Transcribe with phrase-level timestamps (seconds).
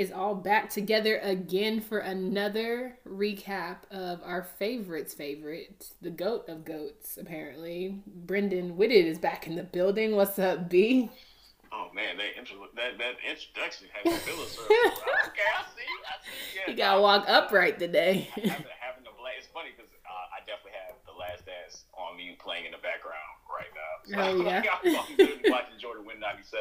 [0.00, 6.64] is all back together again for another recap of our favorites favorite, the goat of
[6.64, 8.00] goats, apparently.
[8.06, 10.16] Brendan Whitted is back in the building.
[10.16, 11.10] What's up, B?
[11.70, 16.56] Oh man, that intro, that that introduction has a filler okay, I see, I see.
[16.56, 18.26] Yeah, you gotta walk upright today.
[18.32, 22.64] having, the It's funny because uh, I definitely have the Last Dance on me playing
[22.64, 23.92] in the background right now.
[24.08, 24.64] So oh yeah.
[24.82, 26.56] I'm watching Jordan win '97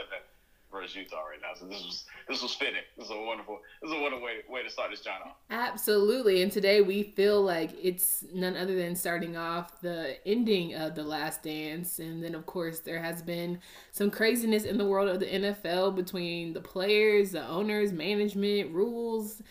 [0.72, 1.58] versus Utah right now.
[1.60, 2.82] So this was this was fitting.
[2.98, 5.36] This is a wonderful this is a wonderful way, way to start this John off.
[5.50, 6.42] Absolutely.
[6.42, 11.04] And today we feel like it's none other than starting off the ending of the
[11.04, 12.00] last dance.
[12.00, 13.60] And then of course there has been
[13.92, 19.42] some craziness in the world of the NFL between the players, the owners, management, rules.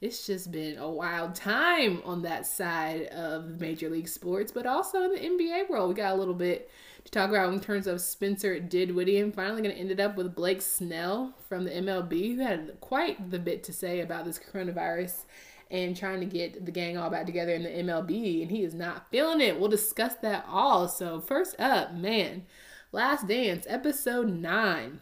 [0.00, 5.02] It's just been a wild time on that side of Major League Sports, but also
[5.02, 5.90] in the NBA world.
[5.90, 6.70] We got a little bit
[7.10, 9.18] talk about in terms of Spencer Dinwiddie.
[9.18, 12.80] And finally, going to end it up with Blake Snell from the MLB, who had
[12.80, 15.24] quite the bit to say about this coronavirus
[15.70, 18.74] and trying to get the gang all back together in the MLB, and he is
[18.74, 19.58] not feeling it.
[19.58, 20.88] We'll discuss that all.
[20.88, 22.44] So, first up, man,
[22.92, 25.00] Last Dance, episode 9.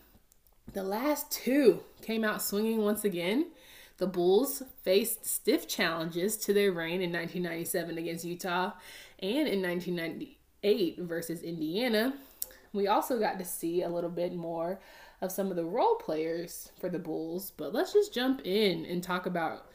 [0.74, 3.46] The last two came out swinging once again.
[3.96, 8.72] The Bulls faced stiff challenges to their reign in 1997 against Utah
[9.20, 12.14] and in 1990 eight versus Indiana.
[12.72, 14.80] We also got to see a little bit more
[15.20, 19.02] of some of the role players for the Bulls, but let's just jump in and
[19.02, 19.66] talk about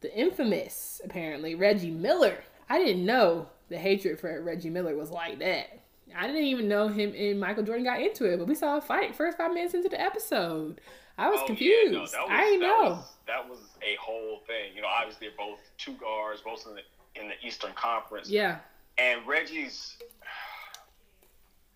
[0.00, 2.38] the infamous, apparently, Reggie Miller.
[2.68, 5.80] I didn't know the hatred for Reggie Miller was like that.
[6.16, 8.80] I didn't even know him and Michael Jordan got into it, but we saw a
[8.80, 10.80] fight first five minutes into the episode.
[11.16, 11.92] I was oh, confused.
[11.92, 12.82] Yeah, no, was, I didn't know.
[12.82, 14.74] Was, that was a whole thing.
[14.74, 18.30] You know, obviously they're both two guards, both in the in the Eastern Conference.
[18.30, 18.58] Yeah.
[18.98, 19.96] And Reggie's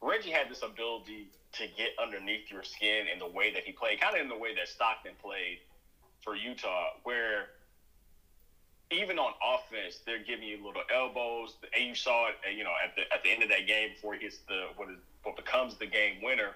[0.05, 4.01] Reggie had this ability to get underneath your skin in the way that he played,
[4.01, 5.59] kind of in the way that Stockton played
[6.23, 7.49] for Utah, where
[8.91, 11.57] even on offense, they're giving you little elbows.
[11.75, 14.15] And you saw it, you know, at the at the end of that game before
[14.15, 16.53] he hits the what is what becomes the game winner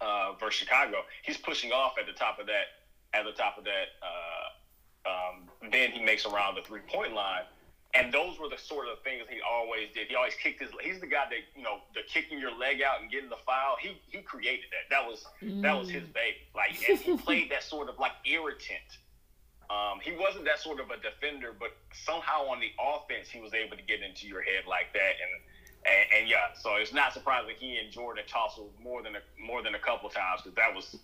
[0.00, 0.98] uh, versus Chicago.
[1.22, 2.74] He's pushing off at the top of that
[3.14, 3.94] at the top of that.
[4.02, 7.44] Uh, um, then he makes around the three point line
[7.94, 10.08] and those were the sort of things he always did.
[10.08, 10.70] He always kicked his.
[10.82, 13.76] He's the guy that you know, the kicking your leg out and getting the foul.
[13.80, 14.90] He he created that.
[14.90, 15.62] That was mm.
[15.62, 16.12] that was his mm.
[16.12, 16.36] baby.
[16.54, 19.00] Like and he played that sort of like irritant.
[19.70, 23.52] Um, he wasn't that sort of a defender, but somehow on the offense he was
[23.52, 25.16] able to get into your head like that.
[25.20, 25.32] And
[25.88, 29.62] and, and yeah, so it's not surprising he and Jordan tussled more than a more
[29.62, 30.96] than a couple times because that was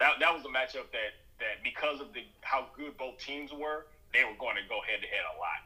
[0.00, 3.86] that that was a matchup that that because of the how good both teams were,
[4.14, 5.60] they were going to go head to head a lot.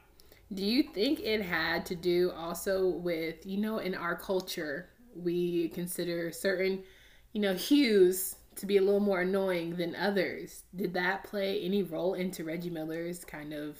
[0.53, 5.69] Do you think it had to do also with, you know, in our culture, we
[5.69, 6.83] consider certain,
[7.33, 10.63] you know, hues to be a little more annoying than others?
[10.75, 13.77] Did that play any role into Reggie Miller's kind of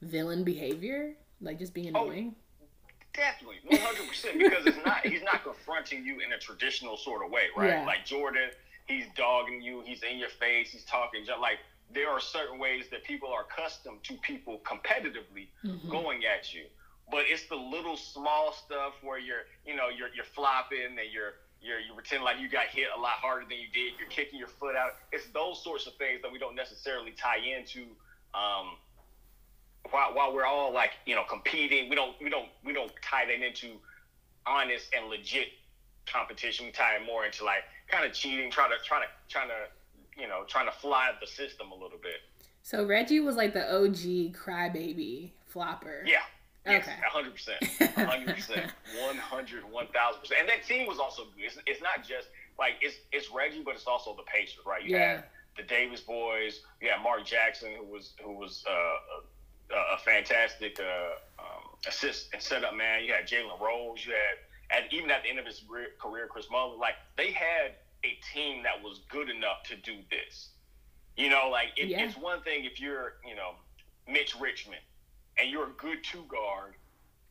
[0.00, 1.14] villain behavior?
[1.40, 2.34] Like just being oh, annoying?
[2.62, 2.64] Oh,
[3.12, 4.38] definitely, 100%.
[4.38, 7.68] because it's not, he's not confronting you in a traditional sort of way, right?
[7.68, 7.86] Yeah.
[7.86, 8.48] Like Jordan,
[8.86, 11.58] he's dogging you, he's in your face, he's talking just like,
[11.92, 15.90] there are certain ways that people are accustomed to people competitively mm-hmm.
[15.90, 16.64] going at you.
[17.10, 21.34] But it's the little small stuff where you're, you know, you're you're flopping and you're
[21.62, 23.92] you're you pretend like you got hit a lot harder than you did.
[23.98, 24.90] You're kicking your foot out.
[25.12, 27.82] It's those sorts of things that we don't necessarily tie into.
[28.34, 28.76] Um,
[29.90, 33.24] while, while we're all like you know competing, we don't we don't we don't tie
[33.26, 33.76] that into
[34.44, 35.48] honest and legit
[36.06, 36.66] competition.
[36.66, 39.70] We tie it more into like kind of cheating, trying to trying to trying to
[40.16, 42.20] you know, trying to fly the system a little bit.
[42.62, 46.02] So Reggie was like the OG crybaby flopper.
[46.04, 46.18] Yeah.
[46.66, 46.96] Yes, okay.
[47.14, 47.94] 100%.
[47.94, 48.70] 100%.
[48.98, 50.40] 100, 1000%.
[50.40, 51.44] And that team was also good.
[51.44, 52.28] It's, it's not just
[52.58, 54.82] like it's it's Reggie, but it's also the Pacers, right?
[54.82, 55.08] You yeah.
[55.12, 55.24] had
[55.56, 56.62] the Davis boys.
[56.80, 62.30] You had Mark Jackson, who was who was uh, a, a, fantastic uh, um, assist
[62.32, 63.04] and setup man.
[63.04, 64.04] You had Jalen Rose.
[64.04, 65.62] You had, and even at the end of his
[66.00, 66.80] career, Chris Mullin.
[66.80, 70.50] Like they had a team that was good enough to do this.
[71.16, 72.04] You know, like it, yeah.
[72.04, 73.52] it's one thing if you're, you know,
[74.06, 74.82] Mitch Richmond
[75.38, 76.74] and you're a good two guard,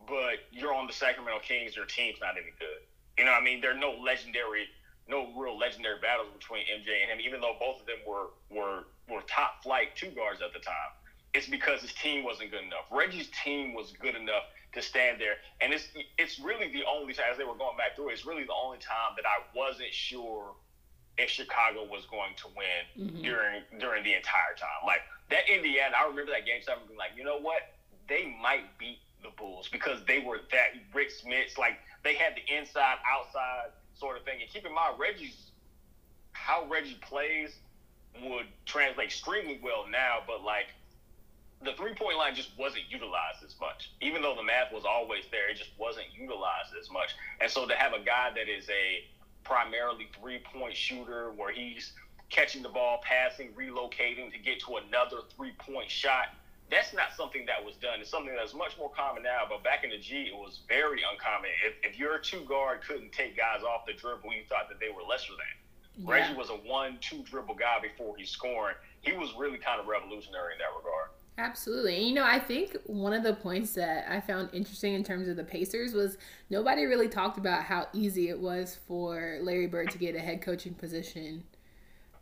[0.08, 2.82] but you're on the Sacramento Kings, your team's not any good.
[3.18, 4.66] You know, I mean, there are no legendary,
[5.08, 8.86] no real legendary battles between MJ and him, even though both of them were were
[9.10, 10.92] were top flight two guards at the time.
[11.34, 12.86] It's because his team wasn't good enough.
[12.92, 14.44] Reggie's team was good enough
[14.76, 15.88] to stand there, and it's
[16.18, 18.10] it's really the only time as they were going back through.
[18.10, 20.54] It's really the only time that I wasn't sure
[21.18, 23.24] if Chicago was going to win mm-hmm.
[23.24, 24.86] during during the entire time.
[24.86, 25.02] Like
[25.32, 27.74] that Indiana, I remember that game seven being like, you know what?
[28.08, 32.46] They might beat the Bulls because they were that Rick Smits, like they had the
[32.54, 34.40] inside outside sort of thing.
[34.42, 35.52] And keep in mind Reggie's
[36.36, 37.56] how Reggie plays,
[38.24, 40.68] would translate extremely well now, but like
[41.66, 43.92] the three point line just wasn't utilized as much.
[44.02, 47.16] Even though the math was always there, it just wasn't utilized as much.
[47.42, 49.04] And so to have a guy that is a
[49.44, 51.94] primarily three point shooter where he's
[52.30, 56.34] catching the ball, passing, relocating to get to another three point shot,
[56.70, 58.02] that's not something that was done.
[58.02, 61.02] It's something that's much more common now, but back in the G, it was very
[61.02, 61.52] uncommon.
[61.66, 64.90] If, if your two guard couldn't take guys off the dribble, you thought that they
[64.90, 66.06] were lesser than.
[66.06, 66.12] Yeah.
[66.12, 68.76] Reggie was a one, two dribble guy before he scored.
[69.02, 71.10] He was really kind of revolutionary in that regard.
[71.38, 71.98] Absolutely.
[71.98, 75.28] And, you know, I think one of the points that I found interesting in terms
[75.28, 76.18] of the Pacers was
[76.50, 80.42] nobody really talked about how easy it was for Larry Bird to get a head
[80.42, 81.44] coaching position.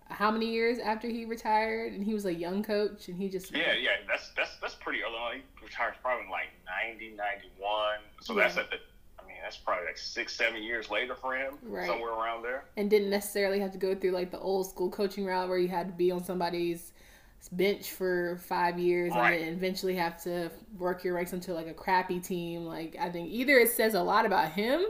[0.10, 3.51] How many years after he retired, and he was a young coach, and he just
[3.51, 5.15] yeah, yeah, that's that's that's pretty early.
[5.15, 5.33] On.
[5.33, 6.50] He retired probably in like
[6.92, 8.00] 90, 91.
[8.21, 8.44] So yeah.
[8.44, 8.77] that's at the
[9.18, 11.88] I mean, that's probably like six, seven years later for him, right.
[11.88, 12.65] somewhere around there.
[12.77, 15.69] And didn't necessarily have to go through like the old school coaching route where you
[15.69, 16.92] had to be on somebody's
[17.50, 19.34] bench for five years right.
[19.34, 22.66] and then eventually have to work your ranks into like a crappy team.
[22.66, 24.86] Like I think either it says a lot about him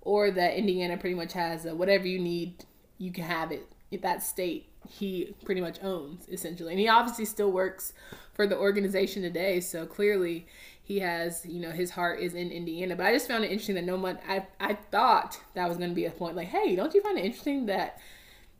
[0.00, 2.64] or that Indiana pretty much has a, whatever you need,
[2.98, 3.66] you can have it.
[3.90, 7.92] If that state he pretty much owns essentially, and he obviously still works
[8.34, 9.60] for the organization today.
[9.60, 10.46] So clearly
[10.82, 12.96] he has you know his heart is in Indiana.
[12.96, 15.90] But I just found it interesting that no one I I thought that was going
[15.90, 18.00] to be a point like, hey, don't you find it interesting that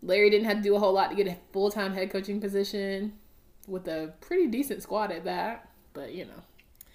[0.03, 2.41] Larry didn't have to do a whole lot to get a full time head coaching
[2.41, 3.15] position?
[3.67, 5.69] With a pretty decent squad at that.
[5.93, 6.43] But you know.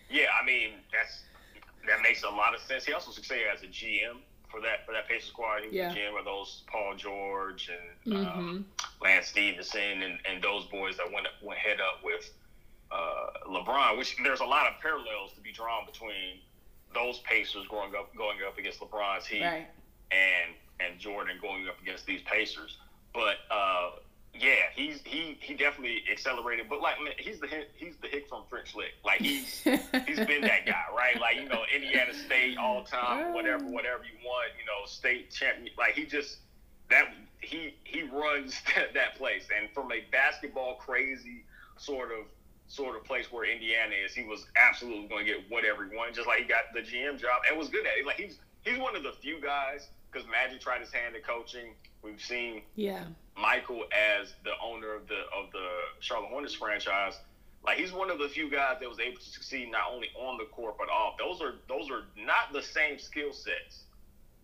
[0.09, 1.23] Yeah, I mean that's
[1.87, 2.85] that makes a lot of sense.
[2.85, 4.17] He also succeeded as a GM
[4.49, 5.61] for that for that Pacers squad.
[5.61, 5.93] He was yeah.
[5.93, 8.39] GM of those Paul George and um, mm-hmm.
[8.39, 8.65] um,
[9.01, 12.31] Lance Stephenson and, and those boys that went went head up with
[12.91, 13.97] uh, LeBron.
[13.97, 16.39] Which there's a lot of parallels to be drawn between
[16.93, 19.67] those Pacers going up going up against LeBron's Heat right.
[20.11, 22.77] and and Jordan going up against these Pacers.
[23.13, 23.91] But uh,
[24.39, 28.43] yeah, he's he he definitely accelerated, but like man, he's the he's the hick from
[28.49, 28.93] French Lick.
[29.03, 29.61] Like he's
[30.07, 31.19] he's been that guy, right?
[31.19, 35.73] Like you know Indiana State all time, whatever whatever you want, you know state champion.
[35.77, 36.37] Like he just
[36.89, 41.43] that he he runs that, that place, and from a basketball crazy
[41.77, 42.25] sort of
[42.67, 46.15] sort of place where Indiana is, he was absolutely going to get whatever he wanted.
[46.15, 48.05] Just like he got the GM job and was good at it.
[48.05, 51.75] Like he's he's one of the few guys because Magic tried his hand at coaching.
[52.05, 53.05] We've seen yeah
[53.37, 55.67] Michael as the owner of the of the
[55.99, 57.15] Charlotte Hornets franchise.
[57.65, 60.37] Like he's one of the few guys that was able to succeed not only on
[60.37, 61.17] the court but off.
[61.17, 63.85] Those are those are not the same skill sets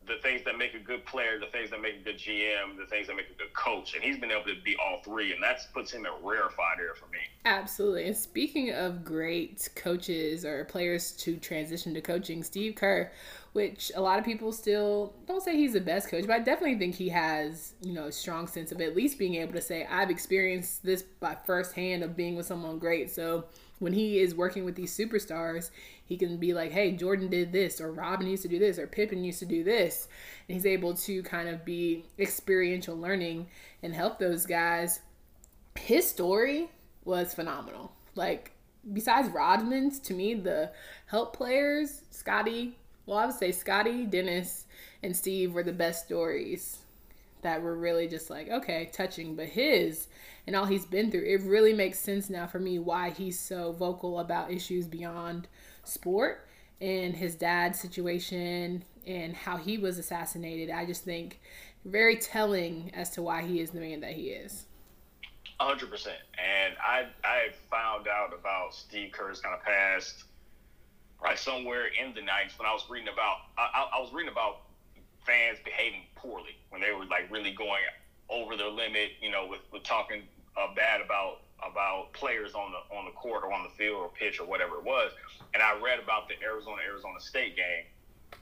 [0.08, 2.86] the things that make a good player, the things that make a good GM, the
[2.88, 3.94] things that make a good coach.
[3.94, 6.80] And he's been able to be all three, and that puts him in a rarefied
[6.80, 7.20] air for me.
[7.46, 8.08] Absolutely.
[8.08, 13.12] And speaking of great coaches or players to transition to coaching, Steve Kerr,
[13.54, 16.78] which a lot of people still don't say he's the best coach, but I definitely
[16.78, 19.86] think he has, you know, a strong sense of at least being able to say,
[19.90, 23.12] I've experienced this by firsthand of being with someone great.
[23.12, 23.46] So
[23.80, 25.72] when he is working with these superstars,
[26.06, 28.88] he can be like, hey, Jordan did this, or Robin used to do this, or
[28.88, 30.08] Pippen used to do this.
[30.48, 33.48] And he's able to kind of be experiential learning
[33.84, 35.02] and help those guys.
[35.76, 36.70] His story
[37.04, 37.92] was phenomenal.
[38.16, 38.52] Like,
[38.94, 40.72] besides Rodman's, to me, the
[41.08, 42.78] help players, Scottie,
[43.12, 44.68] well, I would say Scottie, Dennis,
[45.04, 46.78] and Steve were the best stories
[47.42, 49.36] that were really just like, okay, touching.
[49.36, 50.08] But his,
[50.48, 53.74] and all he's been through, it really makes sense now for me why he's so
[53.74, 55.50] vocal about issues beyond
[55.84, 56.48] sport
[56.80, 60.70] and his dad's situation and how he was assassinated.
[60.70, 61.42] I just think
[61.84, 64.68] very telling as to why he is the man that he is.
[65.60, 66.18] hundred percent.
[66.38, 70.24] And I I found out about Steve Kerr's kind of past
[71.22, 74.62] right somewhere in the nineties when I was reading about I, I was reading about
[75.26, 77.82] fans behaving poorly when they were like really going
[78.30, 80.24] over their limit, you know, with, with talking
[80.58, 84.10] uh, bad about about players on the on the court or on the field or
[84.10, 85.12] pitch or whatever it was.
[85.54, 87.86] And I read about the Arizona Arizona State game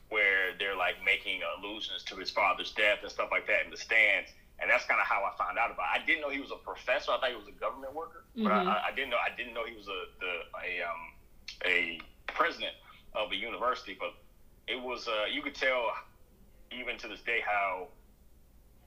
[0.09, 3.77] where they're like making allusions to his father's death and stuff like that in the
[3.77, 4.31] stands.
[4.61, 5.87] And that's kind of how I found out about.
[5.95, 6.01] it.
[6.01, 7.11] I didn't know he was a professor.
[7.11, 8.43] I thought he was a government worker, mm-hmm.
[8.43, 9.17] but I, I, didn't know.
[9.17, 11.01] I didn't know he was a the a um
[11.63, 11.99] a
[12.39, 12.71] president
[13.13, 13.95] of a university.
[13.99, 14.15] But
[14.71, 15.91] it was uh, you could tell
[16.71, 17.89] even to this day how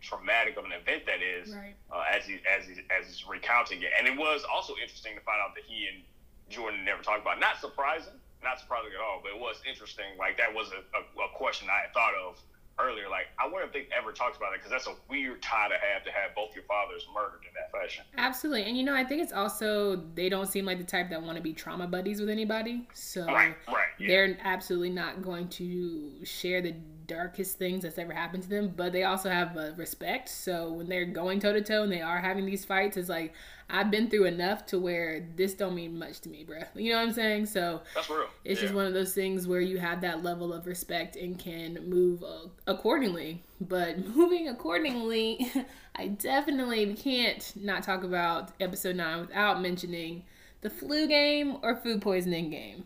[0.00, 1.76] traumatic of an event that is right.
[1.92, 3.92] uh, as he as he as he's recounting it.
[3.99, 6.02] And it was also interesting to find out that he and
[6.49, 7.37] Jordan never talked about.
[7.37, 7.40] It.
[7.40, 10.16] Not surprising, not surprising at all, but it was interesting.
[10.18, 12.40] Like that was a, a, a question I had thought of
[12.82, 13.08] earlier.
[13.08, 15.74] Like I wonder if they ever talked about it because that's a weird tie to
[15.74, 18.04] have to have both your fathers murdered in that fashion.
[18.16, 21.22] Absolutely, and you know I think it's also they don't seem like the type that
[21.22, 22.88] want to be trauma buddies with anybody.
[22.92, 24.08] So right, right, yeah.
[24.08, 26.74] they're absolutely not going to share the
[27.12, 30.28] darkest things that's ever happened to them, but they also have uh, respect.
[30.28, 33.35] So when they're going toe to toe and they are having these fights, it's like
[33.75, 36.59] I've been through enough to where this don't mean much to me, bro.
[36.75, 37.47] You know what I'm saying?
[37.47, 38.26] So that's real.
[38.45, 38.66] It's yeah.
[38.66, 42.23] just one of those things where you have that level of respect and can move
[42.23, 43.42] uh, accordingly.
[43.61, 45.50] But moving accordingly,
[45.97, 50.25] I definitely can't not talk about episode nine without mentioning
[50.61, 52.85] the flu game or food poisoning game.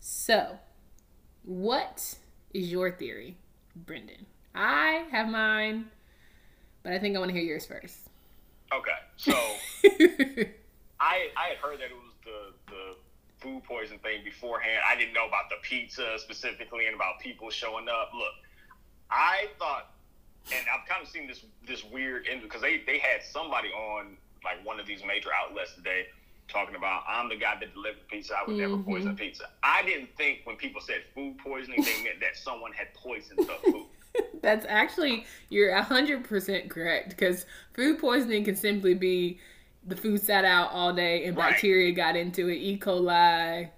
[0.00, 0.58] So,
[1.42, 2.16] what
[2.56, 3.36] is your theory,
[3.74, 4.24] Brendan?
[4.54, 5.86] I have mine,
[6.82, 8.08] but I think I want to hear yours first.
[8.72, 9.32] Okay, so
[10.98, 12.96] I I had heard that it was the the
[13.38, 14.80] food poison thing beforehand.
[14.88, 18.10] I didn't know about the pizza specifically and about people showing up.
[18.14, 18.32] Look,
[19.10, 19.92] I thought,
[20.50, 24.64] and I've kind of seen this this weird because they they had somebody on like
[24.64, 26.06] one of these major outlets today
[26.48, 28.34] talking about I'm the guy that delivered pizza.
[28.34, 28.70] I would mm-hmm.
[28.70, 29.44] never poison pizza.
[29.62, 33.70] I didn't think when people said food poisoning, they meant that someone had poisoned the
[33.70, 33.86] food.
[34.42, 39.40] That's actually you're hundred percent correct because food poisoning can simply be
[39.86, 41.50] the food sat out all day and right.
[41.50, 42.78] bacteria got into it, E.
[42.78, 43.68] coli,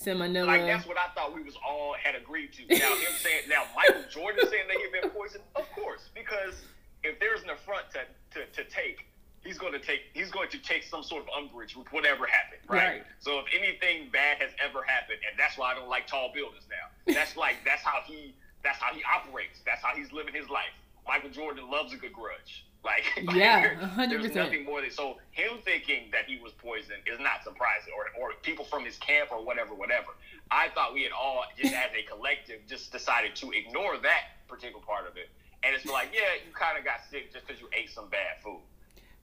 [0.00, 0.46] salmonella.
[0.46, 2.66] Like that's what I thought we was all had agreed to.
[2.66, 6.62] Now him saying now Michael Jordan saying that he had been poisoned, of course, because
[7.02, 8.00] if there's an affront to,
[8.32, 9.06] to, to take
[9.46, 12.60] he's going to take he's going to take some sort of umbrage with whatever happened,
[12.68, 12.84] right?
[12.84, 13.02] right?
[13.20, 16.64] So if anything bad has ever happened, and that's why I don't like tall buildings
[16.68, 17.14] now.
[17.14, 18.34] That's like that's how he
[18.64, 19.60] that's how he operates.
[19.64, 20.74] That's how he's living his life.
[21.06, 22.66] Michael Jordan loves a good grudge.
[22.84, 24.34] Like yeah, hundred percent.
[24.34, 28.06] There's nothing more than so him thinking that he was poisoned is not surprising, or
[28.20, 30.14] or people from his camp or whatever, whatever.
[30.50, 34.82] I thought we had all just as a collective just decided to ignore that particular
[34.84, 35.30] part of it,
[35.64, 38.42] and it's like yeah, you kind of got sick just because you ate some bad
[38.42, 38.60] food.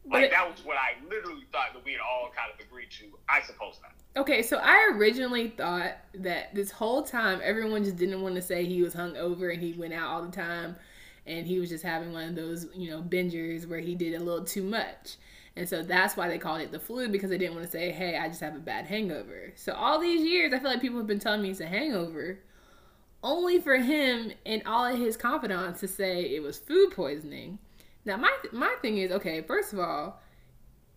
[0.05, 3.05] Like that was what I literally thought that we had all kind of agreed to.
[3.29, 3.93] I suppose not.
[4.21, 8.65] Okay, so I originally thought that this whole time everyone just didn't want to say
[8.65, 10.75] he was hungover and he went out all the time
[11.25, 14.23] and he was just having one of those, you know, bingers where he did a
[14.23, 15.17] little too much.
[15.55, 17.91] And so that's why they called it the flu because they didn't want to say,
[17.91, 19.53] hey, I just have a bad hangover.
[19.55, 22.39] So all these years, I feel like people have been telling me it's a hangover,
[23.23, 27.59] only for him and all of his confidants to say it was food poisoning.
[28.05, 29.41] Now my my thing is okay.
[29.41, 30.19] First of all,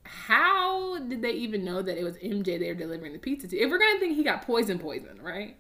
[0.05, 3.57] how did they even know that it was MJ they were delivering the pizza to?
[3.57, 5.57] If we're gonna think he got poison, poison, right?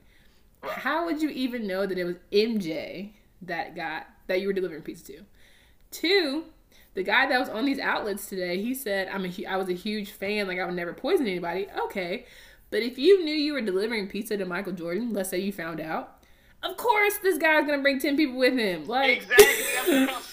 [0.62, 3.12] How would you even know that it was MJ
[3.42, 5.20] that got that you were delivering pizza to?
[5.90, 6.44] Two,
[6.94, 9.74] the guy that was on these outlets today, he said, "I'm a, I was a
[9.74, 10.48] huge fan.
[10.48, 12.26] Like I would never poison anybody." Okay,
[12.70, 15.80] but if you knew you were delivering pizza to Michael Jordan, let's say you found
[15.80, 16.18] out,
[16.62, 18.86] of course this guy's gonna bring ten people with him.
[18.86, 20.08] Like exactly.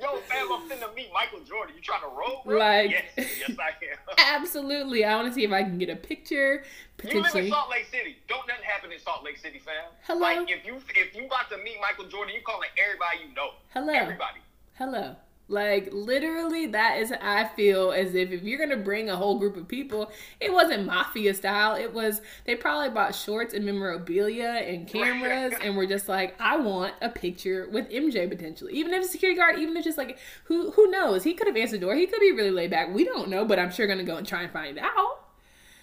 [0.00, 1.74] yo, fam, I'm finna meet Michael Jordan.
[1.76, 2.58] You trying to roll, bro?
[2.58, 4.16] Like, yes, yes, I am.
[4.42, 5.04] absolutely.
[5.04, 6.64] I want to see if I can get a picture.
[7.04, 8.16] You live in Salt Lake City.
[8.28, 9.74] Don't nothing happen in Salt Lake City, fam.
[10.06, 10.20] Hello.
[10.20, 13.50] Like, if you if you about to meet Michael Jordan, you calling everybody you know.
[13.72, 13.92] Hello.
[13.92, 14.40] Everybody.
[14.74, 15.16] Hello.
[15.50, 19.56] Like literally, that is I feel as if if you're gonna bring a whole group
[19.56, 21.74] of people, it wasn't mafia style.
[21.74, 26.56] It was they probably bought shorts and memorabilia and cameras, and were just like, I
[26.56, 28.74] want a picture with MJ potentially.
[28.74, 31.80] Even if security guard, even if just like who who knows, he could have answered
[31.80, 31.96] the door.
[31.96, 32.94] He could be really laid back.
[32.94, 35.26] We don't know, but I'm sure gonna go and try and find out.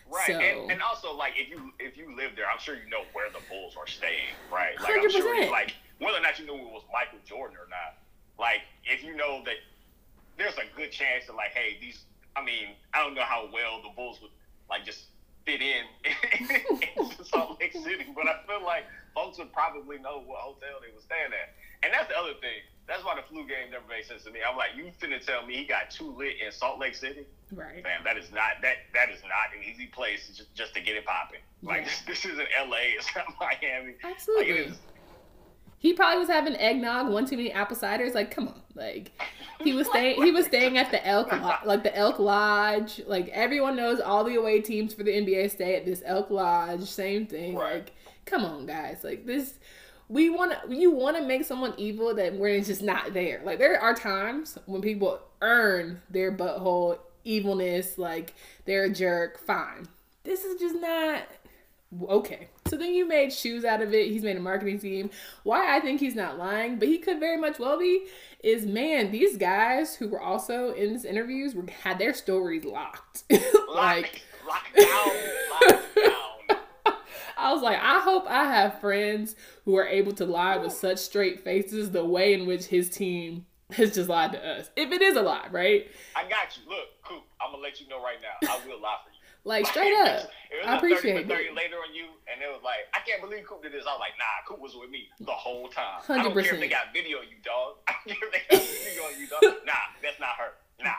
[0.10, 2.90] Right, so, and, and, also like if you if you live there, I'm sure you
[2.90, 4.80] know where the Bulls are staying, right?
[4.80, 7.58] Like i am sure you, like whether or not you knew it was Michael Jordan
[7.58, 7.98] or not
[8.40, 9.56] like, if you know that
[10.38, 13.82] there's a good chance that, like, hey, these, I mean, I don't know how well
[13.82, 14.32] the Bulls would,
[14.70, 15.06] like, just
[15.46, 15.86] fit in
[16.98, 18.84] into Salt Lake City, but I feel like
[19.16, 21.56] folks would probably know what hotel they were staying at.
[21.84, 22.62] And that's the other thing.
[22.88, 24.40] That's why the flu game never made sense to me.
[24.48, 27.26] I'm like, you finna tell me he got too lit in Salt Lake City?
[27.52, 27.84] Right.
[27.84, 30.96] Man, that is not that that is not an easy place just, just to get
[30.96, 31.40] it popping.
[31.64, 31.84] Like yeah.
[32.08, 33.96] this, this isn't LA, it's not Miami.
[34.04, 34.52] Absolutely.
[34.52, 34.78] Like, it is,
[35.80, 38.16] he probably was having eggnog, one too many apple ciders.
[38.16, 39.12] Like, come on, like
[39.64, 40.22] he was staying.
[40.24, 41.32] He was staying at the Elk,
[41.66, 43.02] like the Elk Lodge.
[43.06, 46.84] Like everyone knows, all the away teams for the NBA stay at this Elk Lodge.
[46.84, 47.56] Same thing.
[47.56, 47.76] Right.
[47.76, 47.94] Like,
[48.26, 49.04] come on, guys.
[49.04, 49.56] Like this,
[50.10, 50.76] we want to.
[50.76, 53.42] You want to make someone evil that where it's just not there.
[53.44, 57.98] Like there are times when people earn their butthole evilness.
[58.00, 58.34] Like
[58.66, 59.38] they're a jerk.
[59.38, 59.88] Fine.
[60.24, 61.24] This is just not
[62.10, 62.50] okay.
[62.68, 64.08] So then you made shoes out of it.
[64.08, 65.10] He's made a marketing team.
[65.44, 68.08] Why I think he's not lying, but he could very much well be,
[68.44, 73.24] is man, these guys who were also in this interviews were, had their stories locked.
[73.74, 75.10] like locked down,
[75.52, 76.14] locked down.
[77.38, 80.98] I was like, I hope I have friends who are able to lie with such
[80.98, 84.70] straight faces the way in which his team has just lied to us.
[84.76, 85.88] If it is a lie, right?
[86.16, 86.70] I got you.
[86.70, 88.50] Look, Coop, I'm gonna let you know right now.
[88.50, 89.17] I will lie for you.
[89.48, 90.28] Like straight up.
[90.66, 91.56] I 30 appreciate for 30 it.
[91.56, 93.86] later on you, and it was like, I can't believe Coop did this.
[93.88, 96.02] I was like, nah, Coop was with me the whole time.
[96.10, 96.60] I don't care if 100%.
[96.60, 97.76] they got video of you, dog.
[97.88, 99.42] I don't care if they got video of you, dog.
[99.66, 99.74] Nah,
[100.04, 100.52] that's not her.
[100.84, 100.92] Nah.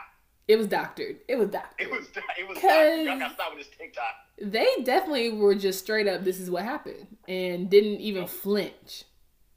[0.47, 1.17] It was doctored.
[1.27, 1.87] It was doctored.
[1.87, 2.07] It was,
[2.39, 4.15] it was, Cause- y'all gotta stop with this TikTok.
[4.41, 9.03] they definitely were just straight up this is what happened and didn't even flinch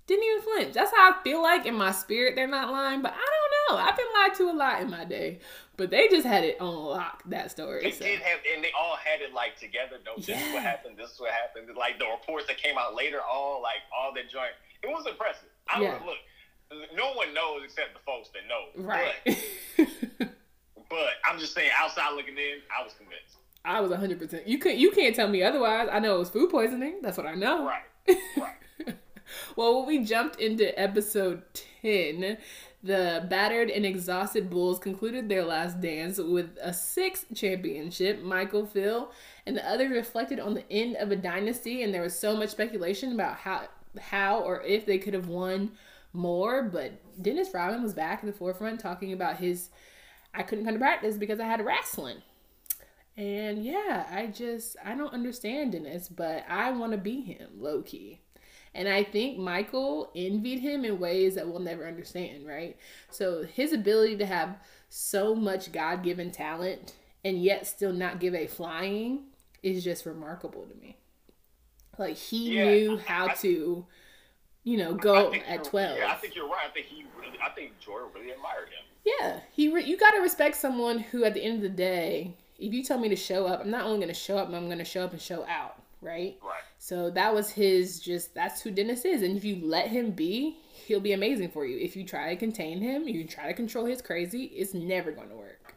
[0.06, 3.14] didn't even flinch that's how i feel like in my spirit they're not lying but
[3.16, 3.31] i
[3.72, 5.38] know i've been lied to a lot in my day
[5.76, 8.04] but they just had it on lock that story They so.
[8.04, 9.96] did have, and they all had it like together.
[10.04, 10.96] No, this is what happened.
[10.98, 11.74] This is what happened.
[11.76, 14.52] Like the reports that came out later, all like all that joint.
[14.82, 15.48] It was impressive.
[15.68, 15.98] I Yeah.
[16.06, 16.18] look.
[16.94, 18.84] No one knows except the folks that know.
[18.86, 19.14] right
[19.78, 20.28] But,
[20.90, 23.36] but I'm just saying, outside looking in, I was convinced.
[23.64, 26.50] i was 100% you can't you can't tell me otherwise i know it was food
[26.50, 27.82] poisoning that's what i know Right.
[28.36, 28.96] Right.
[29.56, 31.42] well, when we jumped into episode
[31.82, 32.36] 10,
[32.82, 38.22] the battered and exhausted Bulls concluded their last dance with a sixth championship.
[38.22, 39.10] Michael, Phil,
[39.46, 42.50] and the others reflected on the end of a dynasty, and there was so much
[42.50, 43.68] speculation about how,
[44.00, 45.72] how or if they could have won
[46.12, 46.62] more.
[46.62, 49.70] But Dennis Rodman was back in the forefront talking about his
[50.34, 52.22] I couldn't come to practice because I had wrestling.
[53.16, 57.82] And yeah, I just I don't understand Dennis, but I want to be him low
[57.82, 58.21] key.
[58.74, 62.76] And I think Michael envied him in ways that we'll never understand, right?
[63.10, 64.56] So his ability to have
[64.88, 69.24] so much God given talent and yet still not give a flying
[69.62, 70.96] is just remarkable to me.
[71.98, 73.86] Like he Yeah, knew how I- to,
[74.64, 75.98] you know, go at twelve.
[75.98, 76.64] Yeah, I think you're right.
[76.66, 78.84] I think he really, I think Jordan really admired him.
[79.04, 82.34] Yeah, he re- you got to respect someone who, at the end of the day,
[82.58, 84.56] if you tell me to show up, I'm not only going to show up, but
[84.56, 86.38] I'm going to show up and show out, right?
[86.42, 86.62] Right.
[86.82, 90.58] So that was his just that's who Dennis is, and if you let him be,
[90.72, 91.78] he'll be amazing for you.
[91.78, 95.28] If you try to contain him, you try to control his crazy, it's never going
[95.28, 95.76] to work.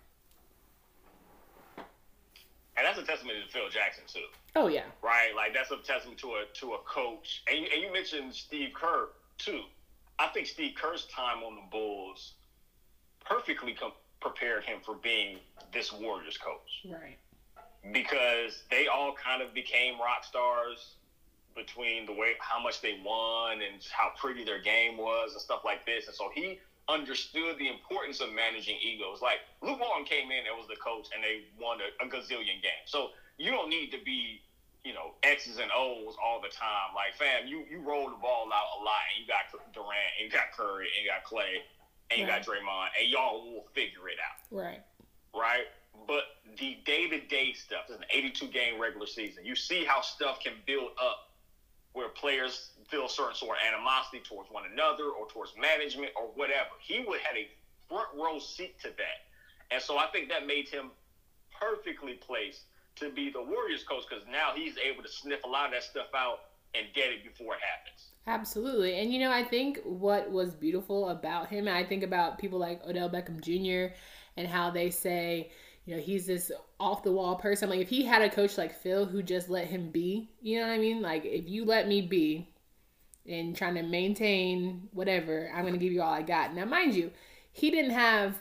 [1.77, 4.25] And that's a testament to Phil Jackson too.
[4.55, 5.29] Oh yeah, right?
[5.35, 7.43] Like that's a testament to a to a coach.
[7.47, 9.61] And you, and you mentioned Steve Kerr too.
[10.17, 12.33] I think Steve Kerr's time on the Bulls
[13.23, 15.37] perfectly com- prepared him for being
[15.71, 17.17] this Warriors coach right.
[17.91, 20.95] because they all kind of became rock stars
[21.55, 25.61] between the way how much they won and how pretty their game was and stuff
[25.63, 26.07] like this.
[26.07, 29.21] And so he understood the importance of managing egos.
[29.21, 32.61] Like Luke Walton came in and was the coach and they won a, a gazillion
[32.61, 32.85] games.
[32.85, 34.41] So you don't need to be,
[34.83, 36.93] you know, X's and O's all the time.
[36.93, 40.25] Like, fam, you you roll the ball out a lot and you got Durant and
[40.27, 41.63] you got Curry and you got Clay
[42.11, 44.83] and you got Draymond and y'all will figure it out Right.
[45.33, 45.65] right?
[46.07, 46.23] But
[46.59, 49.43] the day to day stuff, it's an 82 game regular season.
[49.45, 51.24] You see how stuff can build up
[51.95, 56.27] where players feel a certain sort of animosity towards one another or towards management or
[56.35, 56.75] whatever.
[56.79, 57.47] He would had a
[57.87, 59.25] front row seat to that.
[59.71, 60.91] And so I think that made him
[61.59, 62.63] perfectly placed
[62.97, 65.83] to be the Warriors coach because now he's able to sniff a lot of that
[65.83, 66.39] stuff out
[66.75, 68.11] and get it before it happens.
[68.27, 68.99] Absolutely.
[68.99, 72.85] And you know, I think what was beautiful about him, I think about people like
[72.85, 73.95] Odell Beckham Jr.
[74.35, 75.51] and how they say,
[75.85, 77.69] you know, he's this off the wall person.
[77.69, 80.67] Like if he had a coach like Phil who just let him be, you know
[80.67, 81.01] what I mean?
[81.01, 82.49] Like if you let me be
[83.27, 86.55] and trying to maintain whatever, I'm gonna give you all I got.
[86.55, 87.11] Now mind you,
[87.51, 88.35] he didn't have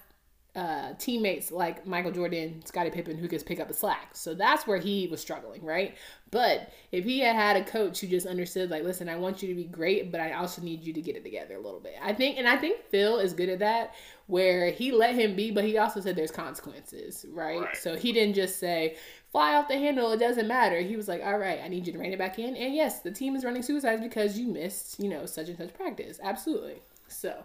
[0.57, 4.11] uh, teammates like Michael Jordan, Scottie Pippen, who could pick up the slack.
[4.15, 5.97] So that's where he was struggling, right?
[6.31, 9.49] But if he had had a coach who just understood, like, listen, I want you
[9.49, 11.95] to be great, but I also need you to get it together a little bit.
[12.03, 13.95] I think, and I think Phil is good at that,
[14.27, 17.61] where he let him be, but he also said there's consequences, right?
[17.61, 17.77] Right.
[17.77, 18.97] So he didn't just say,
[19.33, 20.81] fly off the handle, it doesn't matter.
[20.81, 22.55] He was like, all right, I need you to rein it back in.
[22.57, 25.75] And yes, the team is running suicides because you missed, you know, such and such
[25.75, 26.21] practice.
[26.23, 26.81] Absolutely.
[27.09, 27.45] So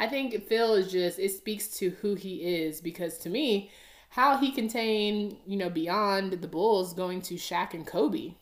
[0.00, 3.70] I think Phil is just it speaks to who he is because to me,
[4.08, 8.32] how he contained, you know, beyond the Bulls going to Shaq and Kobe.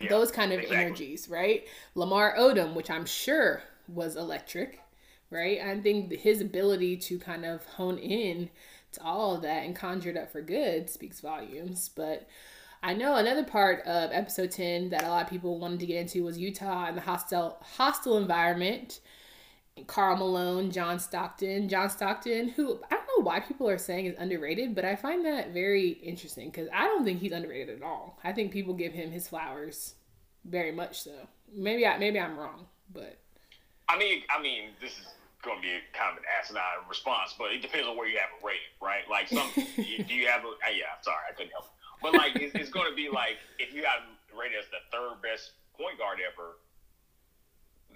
[0.00, 0.84] Yeah, those kind of exactly.
[0.84, 1.64] energies, right?
[1.94, 4.80] Lamar Odom, which I'm sure was electric,
[5.30, 5.60] right?
[5.60, 8.50] I think his ability to kind of hone in
[8.94, 11.88] to all of that and conjure it up for good speaks volumes.
[11.88, 12.28] But
[12.82, 16.00] I know another part of episode 10 that a lot of people wanted to get
[16.00, 18.98] into was Utah and the hostile hostile environment.
[19.86, 24.14] Karl Malone, John Stockton, John Stockton, who I don't know why people are saying is
[24.18, 28.18] underrated, but I find that very interesting because I don't think he's underrated at all.
[28.22, 29.94] I think people give him his flowers,
[30.44, 31.12] very much so.
[31.52, 33.18] Maybe I maybe I'm wrong, but
[33.88, 35.06] I mean, I mean, this is
[35.42, 38.30] going to be kind of an asinine response, but it depends on where you have
[38.32, 39.04] it rated, right?
[39.10, 40.48] Like, some do you have a?
[40.48, 41.66] Uh, yeah, I'm sorry, I couldn't help.
[41.66, 41.70] it.
[42.00, 44.80] But like, it's, it's going to be like if you got him rated as the
[44.90, 46.56] third best point guard ever,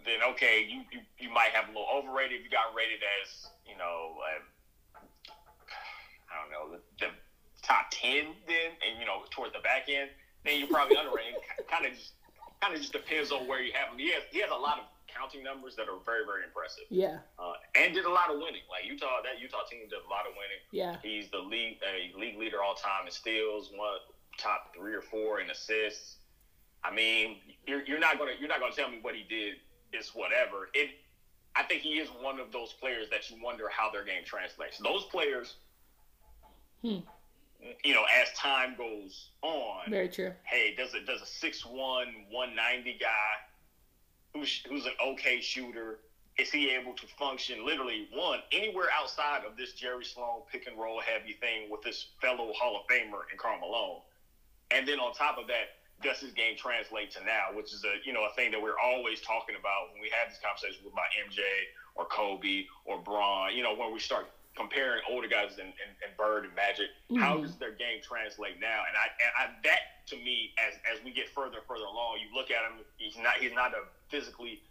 [0.08, 2.40] then okay, you you, you might have a little overrated.
[2.40, 4.42] If you got rated as, you know, uh,
[6.28, 7.12] I don't know, the, the
[7.62, 10.10] top ten then, and you know towards the back end,
[10.44, 11.40] then you're probably underrated.
[11.70, 12.12] kind of just
[12.60, 13.98] kind of just depends on where you have him.
[13.98, 16.88] He has he has a lot of counting numbers that are very very impressive.
[16.88, 17.20] Yeah.
[17.38, 18.64] Uh, and did a lot of winning.
[18.70, 20.62] Like Utah, that Utah team did a lot of winning.
[20.72, 20.96] Yeah.
[21.02, 24.00] He's the league a league leader all time in steals, one
[24.36, 26.16] top three or four in assists.
[26.84, 29.56] I mean, you're, you're not gonna you're not gonna tell me what he did
[29.92, 30.68] is whatever.
[30.74, 30.90] It
[31.56, 34.78] I think he is one of those players that you wonder how their game translates.
[34.78, 35.56] Those players,
[36.82, 36.98] hmm.
[37.84, 40.32] you know, as time goes on, very true.
[40.44, 43.06] Hey, does it does a 6'1", 190 guy
[44.32, 46.00] who's who's an okay shooter?
[46.38, 50.78] Is he able to function literally one anywhere outside of this Jerry Sloan pick and
[50.78, 54.02] roll heavy thing with this fellow Hall of Famer and Karl Malone?
[54.70, 57.98] And then on top of that, does his game translate to now, which is a
[58.04, 60.92] you know a thing that we're always talking about when we have these conversations with
[60.92, 61.42] about MJ
[61.94, 63.54] or Kobe or Bron.
[63.54, 67.22] You know when we start comparing older guys and, and, and Bird and Magic, mm-hmm.
[67.22, 68.82] how does their game translate now?
[68.86, 72.18] And I and I, that to me, as as we get further and further along,
[72.22, 72.84] you look at him.
[72.96, 74.62] He's not he's not a physically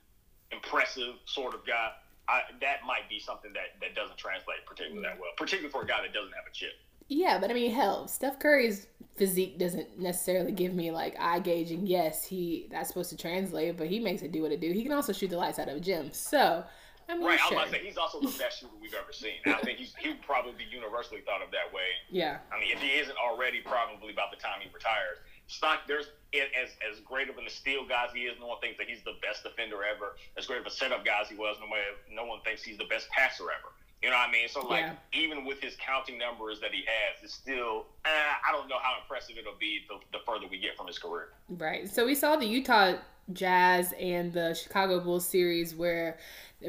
[0.51, 1.91] impressive sort of guy.
[2.29, 5.87] I, that might be something that, that doesn't translate particularly that well, particularly for a
[5.87, 6.75] guy that doesn't have a chip.
[7.07, 8.87] Yeah, but I mean, hell, Steph Curry's
[9.17, 11.85] physique doesn't necessarily give me like eye gauging.
[11.85, 14.71] Yes, he that's supposed to translate, but he makes it do what it do.
[14.71, 16.11] He can also shoot the lights out of a gym.
[16.13, 16.63] So,
[17.09, 17.39] I mean, right.
[17.39, 17.57] Sure.
[17.57, 19.41] I was about to say he's also the best shooter we've ever seen.
[19.45, 21.89] I think he's he probably be universally thought of that way.
[22.09, 22.37] Yeah.
[22.55, 25.17] I mean, if he isn't already, probably by the time he retires.
[25.47, 28.37] Stock, there's as as great of an steal guy as he is.
[28.39, 30.15] No one thinks that he's the best defender ever.
[30.37, 31.79] As great of a setup guy as he was, no one
[32.11, 33.71] no one thinks he's the best passer ever.
[34.03, 34.47] You know what I mean?
[34.47, 35.19] So like, yeah.
[35.19, 38.95] even with his counting numbers that he has, it's still eh, I don't know how
[39.01, 41.29] impressive it'll be the, the further we get from his career.
[41.49, 41.89] Right.
[41.89, 42.97] So we saw the Utah
[43.33, 46.17] Jazz and the Chicago Bulls series where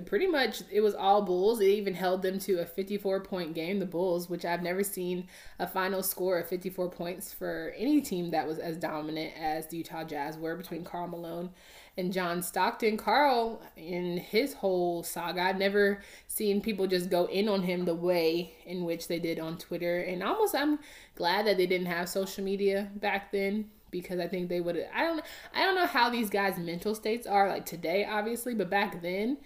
[0.06, 1.60] pretty much it was all Bulls.
[1.60, 5.28] It even held them to a 54 point game, the Bulls, which I've never seen
[5.58, 9.78] a final score of 54 points for any team that was as dominant as the
[9.78, 11.50] Utah Jazz were between Karl Malone
[11.98, 12.96] and John Stockton.
[12.96, 17.94] Karl, in his whole saga, I've never seen people just go in on him the
[17.94, 19.98] way in which they did on Twitter.
[19.98, 20.78] And almost, I'm
[21.16, 24.86] glad that they didn't have social media back then because I think they would.
[24.94, 25.22] I don't.
[25.52, 29.38] I don't know how these guys' mental states are like today, obviously, but back then,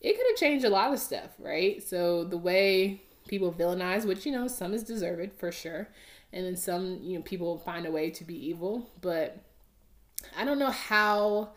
[0.00, 1.80] it could have changed a lot of stuff, right?
[1.82, 5.88] So the way people villainize, which you know, some is deserved for sure,
[6.32, 9.38] and then some, you know, people find a way to be evil, but
[10.36, 11.50] I don't know how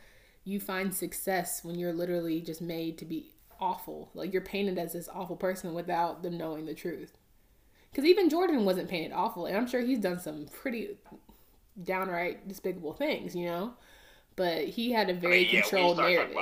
[0.44, 4.10] you find success when you're literally just made to be awful.
[4.14, 7.18] Like you're painted as this awful person without them knowing the truth.
[7.92, 10.98] Because even Jordan wasn't painted awful, and I'm sure he's done some pretty
[11.84, 13.74] downright despicable things, you know.
[14.36, 16.36] But he had a very I mean, yeah, controlled narrative.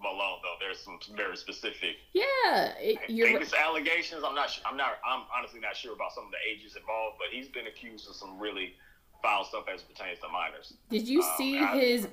[0.00, 1.96] Malone though, there's some very specific.
[2.12, 4.22] Yeah, it, you're allegations.
[4.24, 4.60] I'm not.
[4.66, 4.98] I'm not.
[5.04, 8.14] I'm honestly not sure about some of the ages involved, but he's been accused of
[8.14, 8.74] some really
[9.22, 10.74] foul stuff as pertains to minors.
[10.90, 12.08] Did you um, see I, his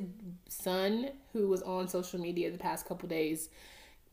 [0.49, 3.49] son, who was on social media the past couple days,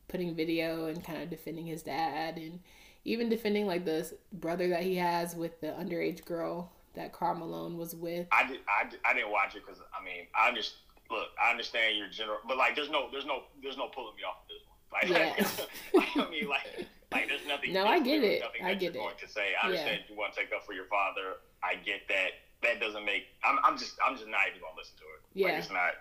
[0.07, 2.59] putting video and kind of defending his dad and
[3.05, 7.77] even defending like the brother that he has with the underage girl that Karl Malone
[7.77, 8.27] was with?
[8.31, 8.59] I did.
[8.67, 10.75] I, did, I didn't watch it because I mean I just
[11.09, 11.29] look.
[11.43, 14.43] I understand your general, but like there's no there's no there's no pulling me off
[14.43, 14.77] of this one.
[14.93, 16.23] Like, yeah.
[16.23, 16.87] I mean like.
[17.11, 17.73] Like there's nothing.
[17.73, 18.41] No, I get it.
[18.63, 18.97] I get it.
[18.97, 20.11] Going to say, I understand yeah.
[20.11, 21.37] you want to take up for your father.
[21.61, 22.31] I get that
[22.63, 23.23] that doesn't make.
[23.43, 25.21] I'm, I'm just I'm just not even gonna listen to it.
[25.33, 25.93] Yeah, like, it's not.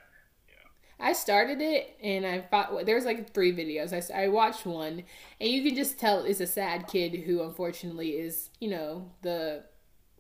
[1.01, 3.93] I started it and I thought there was like three videos.
[3.93, 5.03] I, I watched one
[5.41, 9.65] and you can just tell it's a sad kid who unfortunately is you know the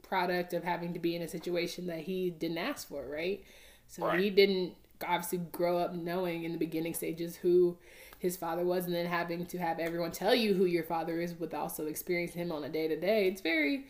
[0.03, 3.45] product of having to be in a situation that he didn't ask for, right?
[3.87, 4.19] So right.
[4.19, 4.75] he didn't
[5.07, 7.79] obviously grow up knowing in the beginning stages who
[8.19, 11.35] his father was and then having to have everyone tell you who your father is
[11.35, 13.29] with also experiencing him on a day to day.
[13.29, 13.87] It's very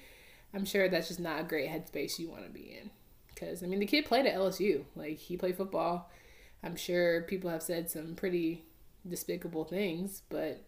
[0.55, 2.91] I'm sure that's just not a great headspace you want to be in.
[3.35, 4.85] Because, I mean, the kid played at LSU.
[4.95, 6.11] Like, he played football.
[6.63, 8.65] I'm sure people have said some pretty
[9.09, 10.63] despicable things, but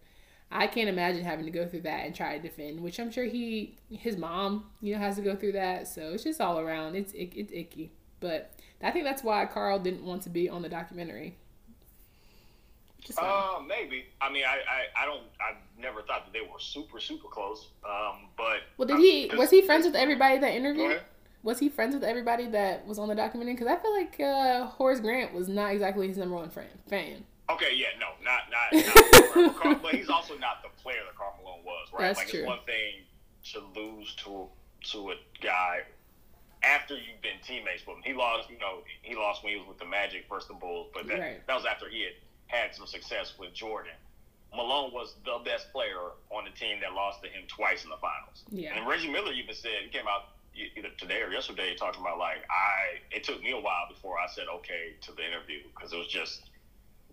[0.50, 3.24] I can't imagine having to go through that and try to defend, which I'm sure
[3.24, 5.86] he, his mom, you know, has to go through that.
[5.86, 6.96] So it's just all around.
[6.96, 7.92] It's, it, it's icky.
[8.20, 11.36] But I think that's why Karl didn't want to be on the documentary
[13.18, 14.06] uh, maybe.
[14.20, 15.22] I mean, I, I, I don't.
[15.40, 17.68] I never thought that they were super super close.
[17.88, 19.30] Um, but well, did he?
[19.36, 21.00] Was he friends with everybody that interviewed?
[21.42, 23.54] Was he friends with everybody that was on the documentary?
[23.54, 26.64] Because I feel like uh, Horace Grant was not exactly his number one fan.
[26.88, 27.24] fan.
[27.50, 29.62] Okay, yeah, no, not not.
[29.62, 32.00] not but he's also not the player that Karl Malone was, right?
[32.00, 32.40] That's like true.
[32.40, 33.04] it's one thing
[33.52, 34.48] to lose to
[34.92, 35.82] to a guy
[36.64, 38.02] after you've been teammates with him.
[38.04, 40.88] He lost, you know, he lost when he was with the Magic versus the Bulls,
[40.94, 41.46] but that, right.
[41.46, 42.12] that was after he had
[42.46, 43.92] had some success with Jordan.
[44.54, 47.96] Malone was the best player on the team that lost to him twice in the
[47.96, 48.44] finals.
[48.50, 48.76] Yeah.
[48.76, 52.44] And Reggie Miller even said he came out either today or yesterday talking about like
[52.48, 53.00] I.
[53.10, 56.06] It took me a while before I said okay to the interview because it was
[56.06, 56.42] just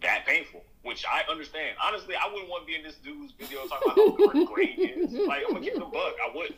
[0.02, 0.64] that painful.
[0.84, 1.78] Which I understand.
[1.84, 4.84] Honestly, I wouldn't want to be in this dude's video talking about how great he
[4.84, 5.12] is.
[5.28, 6.16] Like I'm gonna give him a buck.
[6.22, 6.54] I would.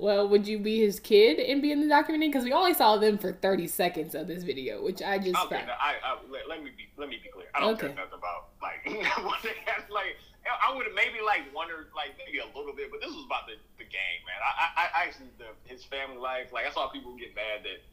[0.00, 2.28] Well, would you be his kid and be in the documentary?
[2.28, 5.36] Because we only saw them for thirty seconds of this video, which I just.
[5.44, 7.48] Okay, no, I, I let, let, me be let me be clear.
[7.54, 7.92] I don't okay.
[7.92, 8.80] care nothing about like
[9.28, 9.84] what they had.
[9.92, 10.16] Like
[10.48, 13.44] I would have maybe like wondered like maybe a little bit, but this was about
[13.44, 14.40] the, the game, man.
[14.40, 16.48] I, I, I actually the, his family life.
[16.48, 17.84] Like I saw people get mad that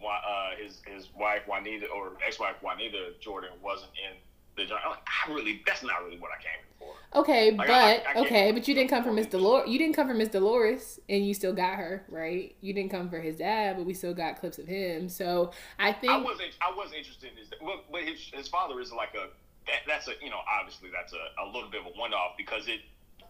[0.00, 4.16] uh, his his wife Juanita or ex wife Juanita Jordan wasn't in
[4.56, 4.80] the joint.
[4.88, 7.20] Like, I really that's not really what I came for.
[7.20, 9.68] Okay, like, but I, I, okay, but you didn't come from Miss Deloris.
[9.68, 12.56] You didn't come from Miss Deloris, and you still got her right.
[12.60, 15.08] You didn't come for his dad, but we still got clips of him.
[15.08, 18.80] So I think I wasn't I was interested in his, but, but his, his father
[18.80, 19.28] is like a
[19.66, 22.32] that, that's a you know obviously that's a, a little bit of a one off
[22.36, 22.80] because it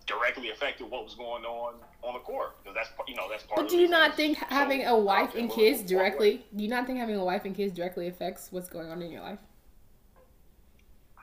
[0.06, 3.60] directly affected what was going on on the court because that's you know that's part.
[3.60, 6.44] But do you not think so, having a wife and kids directly?
[6.54, 9.10] Do you not think having a wife and kids directly affects what's going on in
[9.10, 9.38] your life?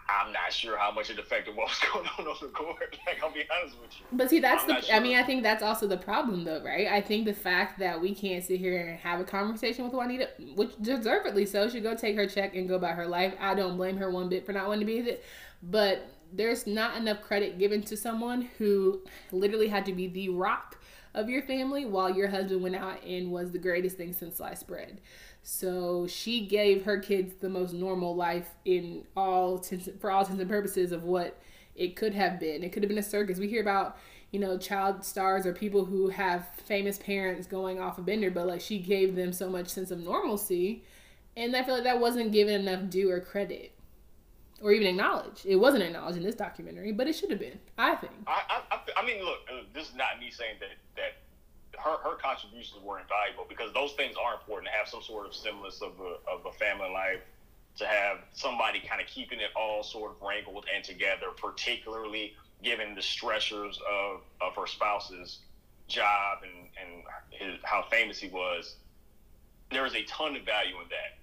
[0.10, 2.98] I'm not sure how much it affected what was going on on the court.
[3.06, 4.06] Like I'll be honest with you.
[4.12, 4.82] But see, that's I'm the.
[4.82, 4.96] Sure.
[4.96, 6.88] I mean, I think that's also the problem, though, right?
[6.88, 10.30] I think the fact that we can't sit here and have a conversation with Juanita,
[10.56, 13.34] which deservedly so, should go take her check and go about her life.
[13.40, 15.26] I don't blame her one bit for not wanting to be with it,
[15.62, 20.78] but there's not enough credit given to someone who literally had to be the rock
[21.14, 24.68] of your family while your husband went out and was the greatest thing since sliced
[24.68, 25.02] bread.
[25.50, 29.64] So she gave her kids the most normal life in all
[29.98, 31.40] for all intents and purposes of what
[31.74, 32.66] it could have been.
[32.66, 33.40] It could have been a circus.
[33.40, 33.98] We hear about
[34.32, 38.46] you know child stars or people who have famous parents going off a bender, but
[38.46, 40.84] like she gave them so much sense of normalcy,
[41.38, 43.72] and I feel like that wasn't given enough due or credit
[44.62, 45.46] or even acknowledged.
[45.46, 47.58] It wasn't acknowledged in this documentary, but it should have been.
[47.78, 48.12] I think.
[48.28, 51.14] I, I, I mean, look, uh, this is not me saying that that
[51.78, 55.34] her her contributions were invaluable because those things are important to have some sort of
[55.34, 57.22] semblance of a of a family life,
[57.78, 62.96] to have somebody kind of keeping it all sort of wrangled and together, particularly given
[62.96, 65.40] the stressors of of her spouse's
[65.88, 68.76] job and and his, how famous he was.
[69.72, 71.18] There is a ton of value in that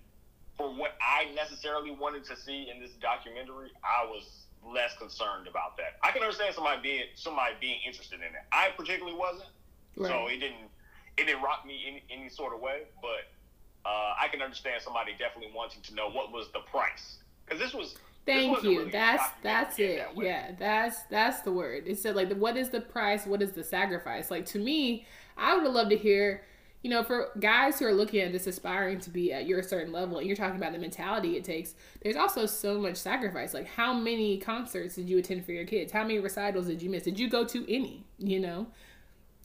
[0.57, 5.77] for what I necessarily wanted to see in this documentary, I was less concerned about
[5.77, 5.99] that.
[6.03, 8.45] I can understand somebody being somebody being interested in it.
[8.53, 9.51] I particularly wasn't,
[9.97, 10.11] right.
[10.11, 10.71] so it didn't
[11.17, 12.83] it didn't rock me in any sort of way.
[13.01, 17.61] But uh, I can understand somebody definitely wanting to know what was the price because
[17.61, 17.97] this was.
[18.27, 18.79] Thank this you.
[18.79, 19.99] Really that's that's it.
[19.99, 21.85] That yeah, that's that's the word.
[21.87, 23.27] It said like, what is the price?
[23.27, 24.31] What is the sacrifice?
[24.31, 26.43] Like to me, I would have loved to hear
[26.85, 29.91] you know, for guys who are looking at this aspiring to be at your certain
[29.91, 33.55] level, and you're talking about the mentality it takes, there's also so much sacrifice.
[33.55, 35.91] Like, how many concerts did you attend for your kids?
[35.93, 37.05] How many recitals did you miss?
[37.05, 38.05] Did you go to any?
[38.19, 38.67] You know,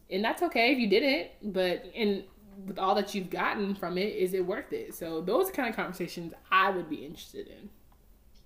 [0.10, 2.24] and that's okay if you didn't, but and
[2.66, 4.94] with all that you've gotten from it, is it worth it?
[4.94, 7.70] So those kind of conversations I would be interested in.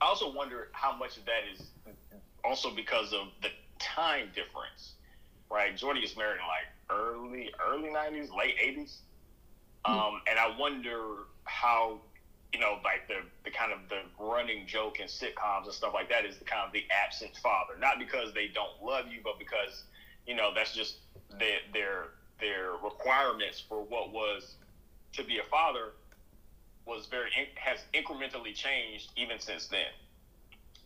[0.02, 1.68] I also wonder how much of that is
[2.44, 3.50] also because of the
[3.80, 4.94] time difference,
[5.50, 5.76] right?
[5.76, 9.00] Jordy is married in like early early nineties, late eighties.
[9.86, 9.94] Hmm.
[9.94, 11.00] Um, and I wonder
[11.46, 12.00] how
[12.54, 16.10] you know, like the the kind of the running joke in sitcoms and stuff like
[16.10, 17.74] that is the kind of the absent father.
[17.80, 19.84] Not because they don't love you, but because
[20.28, 20.98] you know that's just
[21.40, 22.06] their their
[22.40, 24.56] their requirements for what was
[25.14, 25.92] to be a father
[26.86, 29.92] was very has incrementally changed even since then.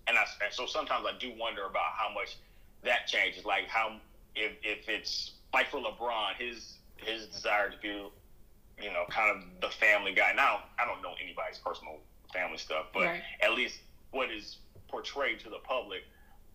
[0.08, 2.38] And I and so sometimes I do wonder about how much
[2.84, 3.46] that changes.
[3.46, 3.98] Like how
[4.36, 9.62] if if it's like for LeBron, his his desire to be, you know, kind of
[9.62, 10.34] the family guy.
[10.36, 11.98] Now, I don't know anybody's personal
[12.34, 13.22] family stuff, but right.
[13.42, 13.80] at least
[14.12, 16.04] what is portrayed to the public,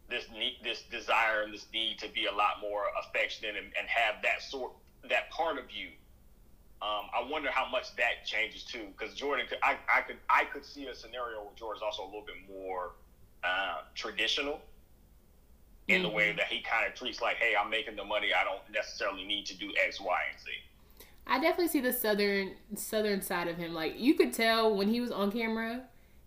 [0.08, 3.88] this need, this desire and this need to be a lot more affectionate and, and
[3.88, 4.72] have that sort,
[5.08, 5.88] that part of you.
[6.82, 10.44] Um, I wonder how much that changes too, because Jordan, could, I, I could, I
[10.44, 12.92] could see a scenario where Jordan's also a little bit more
[13.44, 14.60] uh, traditional
[15.88, 16.02] in mm-hmm.
[16.02, 16.38] the way mm-hmm.
[16.38, 18.28] that he kind of treats like, hey, I'm making the money.
[18.34, 20.50] I don't necessarily need to do X, Y, and Z.
[21.26, 23.72] I definitely see the southern southern side of him.
[23.72, 25.82] Like you could tell when he was on camera,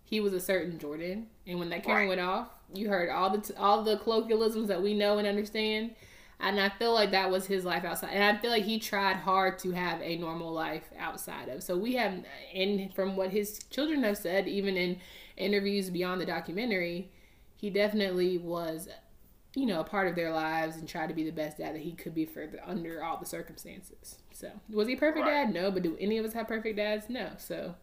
[0.06, 2.08] he was a certain Jordan, and when that camera right.
[2.08, 5.94] went off, you heard all the t- all the colloquialisms that we know and understand.
[6.38, 9.16] And I feel like that was his life outside, and I feel like he tried
[9.16, 11.62] hard to have a normal life outside of.
[11.62, 15.00] So we have, and from what his children have said, even in
[15.36, 17.10] interviews beyond the documentary,
[17.56, 18.88] he definitely was
[19.56, 21.80] you know, a part of their lives and try to be the best dad that
[21.80, 24.16] he could be for the, under all the circumstances.
[24.30, 25.46] So, was he a perfect right.
[25.46, 25.54] dad?
[25.54, 27.08] No, but do any of us have perfect dads?
[27.08, 27.30] No.
[27.38, 27.74] So,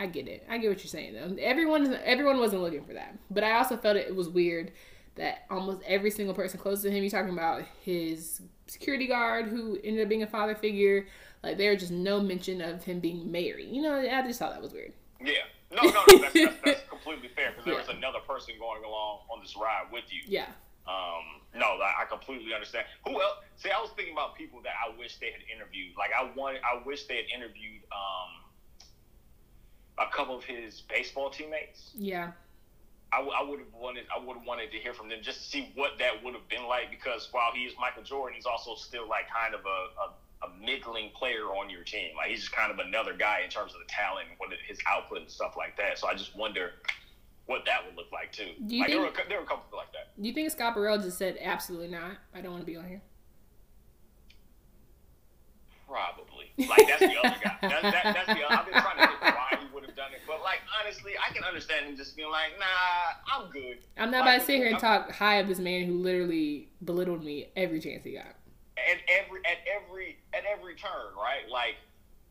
[0.00, 0.46] I get it.
[0.48, 1.36] I get what you're saying though.
[1.42, 3.18] Everyone everyone wasn't looking for that.
[3.30, 4.72] But I also felt it, it was weird
[5.16, 9.78] that almost every single person close to him, you're talking about his security guard who
[9.84, 11.06] ended up being a father figure.
[11.42, 13.68] Like there just no mention of him being married.
[13.68, 14.94] You know, I just thought that was weird.
[15.20, 15.44] Yeah.
[15.70, 16.18] No, no, no.
[16.18, 17.80] That's, that's, that's completely fair because there yeah.
[17.80, 20.22] was another person going along on this ride with you.
[20.26, 20.46] Yeah.
[20.88, 22.86] Um, no, I completely understand.
[23.06, 23.44] Who else?
[23.56, 25.92] See, I was thinking about people that I wish they had interviewed.
[25.98, 28.49] Like I wanted, I wish they had interviewed um,
[30.00, 31.90] a couple of his baseball teammates.
[31.94, 32.32] Yeah.
[33.12, 35.48] I, I would have wanted I would have wanted to hear from them just to
[35.48, 38.74] see what that would have been like because while he is Michael Jordan, he's also
[38.76, 42.16] still like kind of a, a, a middling player on your team.
[42.16, 44.78] Like he's just kind of another guy in terms of the talent, and what his
[44.88, 45.98] output and stuff like that.
[45.98, 46.72] So I just wonder
[47.46, 48.54] what that would look like too.
[48.64, 50.14] Do you like think, there were there were a couple like that.
[50.20, 52.12] Do you think Scott Burrell just said absolutely not?
[52.32, 53.02] I don't want to be on here.
[55.90, 56.54] Probably.
[56.56, 57.58] Like that's the other guy.
[57.62, 58.46] That, that, that's the.
[58.46, 61.32] I've been trying to think why he would have done it, but like honestly, I
[61.34, 64.56] can understand him just being like, "Nah, I'm good." I'm not like, about to sit
[64.56, 68.12] here and I'm, talk high of this man who literally belittled me every chance he
[68.12, 68.26] got.
[68.78, 71.48] At every at every at every turn, right?
[71.50, 71.76] Like,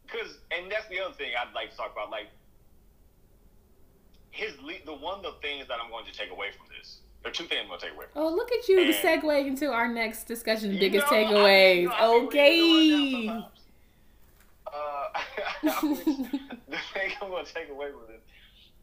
[0.07, 2.09] cause, and that's the other thing I'd like to talk about.
[2.09, 2.27] Like,
[4.31, 4.53] his
[4.85, 6.99] the one of the things that I'm going to take away from this.
[7.21, 8.05] There are two things I'm going to take away.
[8.15, 8.79] oh, look at you!
[8.79, 10.71] And, the segue into our next discussion.
[10.79, 11.89] Biggest know, takeaways.
[11.91, 13.27] I, you know, okay.
[14.65, 15.09] Uh,
[15.63, 18.21] the thing I'm going to take away from this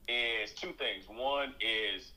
[0.08, 1.04] is two things.
[1.08, 2.12] One is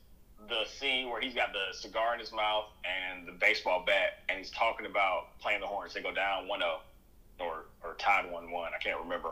[0.48, 4.38] the scene where he's got the cigar in his mouth and the baseball bat, and
[4.38, 5.94] he's talking about playing the horns.
[5.94, 6.80] They go down 1 0
[7.40, 8.72] or, or tied 1 1.
[8.74, 9.32] I can't remember.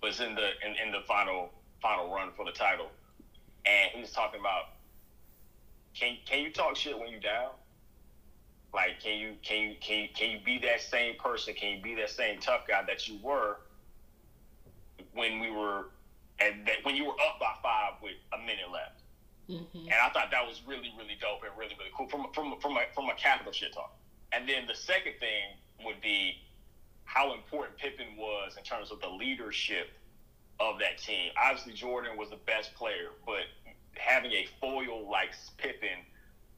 [0.00, 2.90] But it's in the in, in the final final run for the title.
[3.66, 4.70] And he's talking about
[5.94, 7.50] can can you talk shit when you down?
[8.72, 11.54] Like can you can you can you, can you be that same person?
[11.54, 13.58] Can you be that same tough guy that you were
[15.14, 15.86] when we were
[16.42, 19.02] and that when you were up by five with a minute left?
[19.48, 19.86] Mm-hmm.
[19.86, 22.76] And I thought that was really really dope and really really cool from from from
[22.76, 23.94] a, from a capital shit talk.
[24.32, 26.36] And then the second thing would be
[27.04, 29.90] how important Pippen was in terms of the leadership
[30.60, 31.32] of that team.
[31.36, 33.44] Obviously, Jordan was the best player, but
[33.96, 36.00] having a foil like Pippen,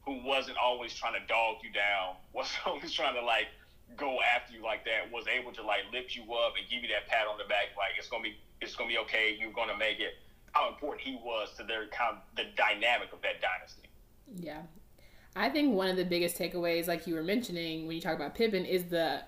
[0.05, 3.47] who wasn't always trying to dog you down, wasn't always trying to like
[3.97, 6.89] go after you like that, was able to like lift you up and give you
[6.89, 9.77] that pat on the back, like it's gonna be it's gonna be okay, you're gonna
[9.77, 10.15] make it.
[10.51, 13.89] How important he was to their kind of the dynamic of that dynasty.
[14.39, 14.61] Yeah.
[15.35, 18.35] I think one of the biggest takeaways, like you were mentioning when you talk about
[18.35, 19.21] Pippen, is the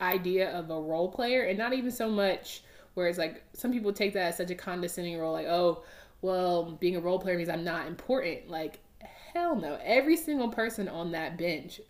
[0.00, 2.62] idea of a role player and not even so much
[2.94, 5.84] Whereas like some people take that as such a condescending role, like, oh,
[6.20, 8.50] well, being a role player means I'm not important.
[8.50, 8.80] Like,
[9.32, 9.78] hell no.
[9.82, 11.80] Every single person on that bench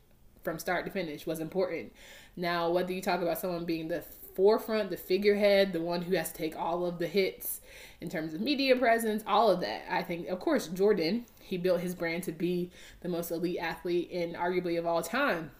[0.42, 1.92] from start to finish was important.
[2.36, 6.32] Now, whether you talk about someone being the forefront, the figurehead, the one who has
[6.32, 7.60] to take all of the hits
[8.00, 9.82] in terms of media presence, all of that.
[9.90, 14.10] I think, of course, Jordan, he built his brand to be the most elite athlete
[14.10, 15.50] in arguably of all time.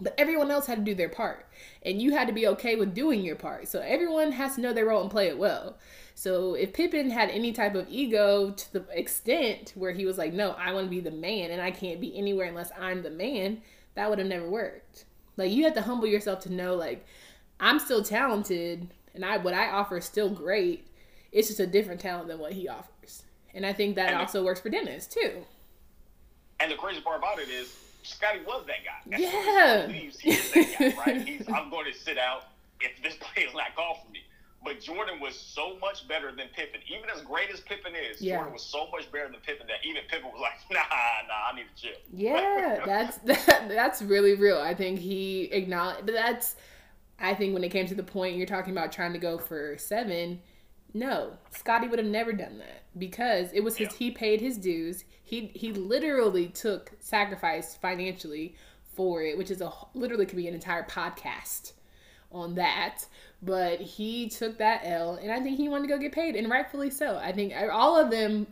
[0.00, 1.46] But everyone else had to do their part.
[1.84, 3.68] And you had to be okay with doing your part.
[3.68, 5.76] So everyone has to know their role and play it well.
[6.14, 10.32] So if Pippen had any type of ego to the extent where he was like,
[10.32, 13.10] no, I want to be the man and I can't be anywhere unless I'm the
[13.10, 13.62] man,
[13.94, 15.04] that would have never worked.
[15.36, 17.06] Like you have to humble yourself to know like
[17.62, 20.86] I'm still talented and I what I offer is still great.
[21.30, 23.22] It's just a different talent than what he offers.
[23.54, 25.44] And I think that and also works for Dennis too.
[26.60, 29.16] And the crazy part about it is Scottie was that guy.
[29.16, 29.86] As yeah.
[29.86, 31.22] He leaves, he is that guy, right?
[31.28, 32.48] He's, I'm going to sit out
[32.80, 34.20] if this play is not called for me.
[34.64, 36.80] But Jordan was so much better than Pippen.
[36.86, 38.36] Even as great as Pippen is, yeah.
[38.36, 40.78] Jordan was so much better than Pippen that even Pippen was like, nah,
[41.26, 41.98] nah, I need to chill.
[42.12, 44.58] Yeah, that's that, that's really real.
[44.58, 46.56] I think he acknowledged, that's,
[47.22, 49.78] I think when it came to the point you're talking about trying to go for
[49.78, 50.40] seven,
[50.92, 53.88] no, Scottie would have never done that because it was his.
[53.92, 53.96] Yeah.
[53.96, 55.04] He paid his dues.
[55.22, 58.56] He he literally took sacrifice financially
[58.94, 61.72] for it, which is a literally could be an entire podcast
[62.30, 63.06] on that.
[63.40, 66.50] But he took that L, and I think he wanted to go get paid, and
[66.50, 67.16] rightfully so.
[67.16, 68.46] I think uh, all of them,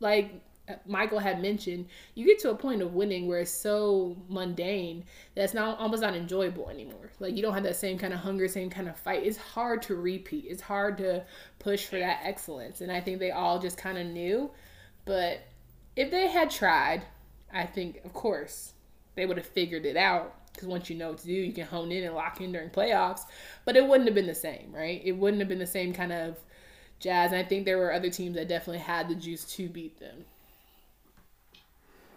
[0.00, 0.32] like
[0.86, 5.44] Michael had mentioned, you get to a point of winning where it's so mundane that
[5.44, 7.10] it's not almost not enjoyable anymore.
[7.20, 9.24] Like you don't have that same kind of hunger, same kind of fight.
[9.24, 10.46] It's hard to repeat.
[10.48, 11.24] It's hard to
[11.58, 12.80] push for that excellence.
[12.80, 14.50] And I think they all just kind of knew.
[15.04, 15.40] But
[15.94, 17.04] if they had tried,
[17.52, 18.72] I think of course
[19.14, 20.34] they would have figured it out.
[20.52, 22.70] Because once you know what to do, you can hone in and lock in during
[22.70, 23.22] playoffs.
[23.64, 25.02] But it wouldn't have been the same, right?
[25.04, 26.38] It wouldn't have been the same kind of
[26.98, 27.30] jazz.
[27.30, 30.24] And I think there were other teams that definitely had the juice to beat them.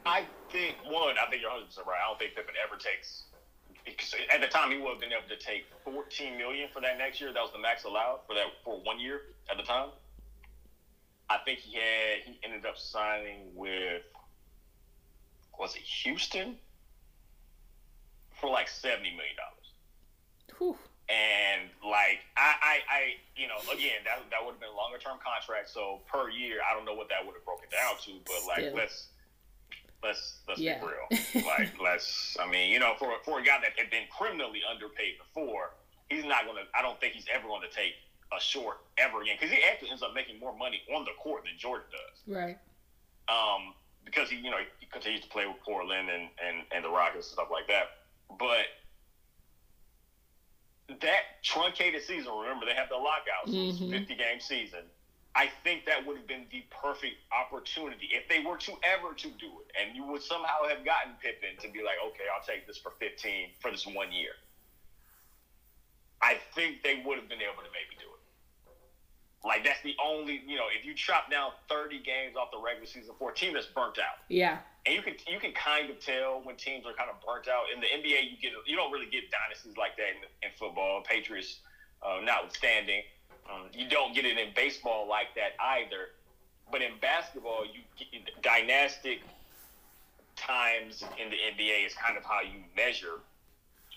[0.09, 2.01] I think one, I think you're 100 percent right.
[2.01, 3.29] I don't think Pippen ever takes.
[4.33, 7.21] At the time, he would have been able to take 14 million for that next
[7.21, 7.33] year.
[7.33, 9.89] That was the max allowed for that for one year at the time.
[11.29, 14.01] I think he had he ended up signing with
[15.59, 16.57] was it Houston
[18.41, 19.67] for like seventy million dollars.
[21.09, 23.01] And like I, I, I,
[23.35, 25.69] you know, again, that that would have been a longer term contract.
[25.69, 28.65] So per year, I don't know what that would have broken down to, but like
[28.69, 28.77] Still.
[28.77, 29.09] let's
[30.03, 30.79] let's let's yeah.
[30.79, 31.45] be real.
[31.45, 35.15] like let's, I mean, you know, for for a guy that had been criminally underpaid
[35.17, 35.71] before,
[36.09, 36.61] he's not gonna.
[36.75, 37.93] I don't think he's ever going to take
[38.35, 41.43] a short ever again because he actually ends up making more money on the court
[41.43, 42.35] than Jordan does.
[42.35, 42.57] Right.
[43.27, 43.73] Um,
[44.05, 47.27] because he, you know, he continues to play with Portland and and and the Rockets
[47.27, 48.65] and stuff like that, but
[51.01, 53.91] that truncated season, remember they have the lockouts, mm-hmm.
[53.91, 54.81] 50 game season.
[55.39, 59.29] I think that would have been the perfect opportunity if they were to ever to
[59.39, 62.67] do it, and you would somehow have gotten Pippen to be like, okay, I'll take
[62.67, 64.35] this for 15 for this one year.
[66.21, 68.19] I think they would have been able to maybe do it.
[69.47, 72.85] Like that's the only, you know, if you chop down 30 games off the regular
[72.85, 74.19] season for a team that's burnt out.
[74.27, 74.59] Yeah.
[74.83, 77.71] And you can you can kind of tell when teams are kind of burnt out.
[77.71, 80.99] In the NBA, you get you don't really get dynasties like that in, in football.
[81.07, 81.63] Patriots,
[82.03, 83.07] uh, notwithstanding,
[83.49, 86.13] um, you don't get it in baseball like that either.
[86.71, 89.21] But in basketball, you get dynastic
[90.35, 93.19] times in the NBA is kind of how you measure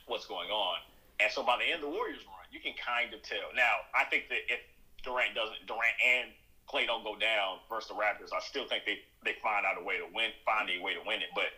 [0.07, 0.79] what's going on.
[1.21, 3.53] And so by the end of the Warriors run, you can kind of tell.
[3.55, 4.61] Now, I think that if
[5.05, 6.31] Durant doesn't Durant and
[6.67, 9.85] Clay don't go down versus the Raptors, I still think they they find out a
[9.85, 11.31] way to win, find a way to win it.
[11.35, 11.53] But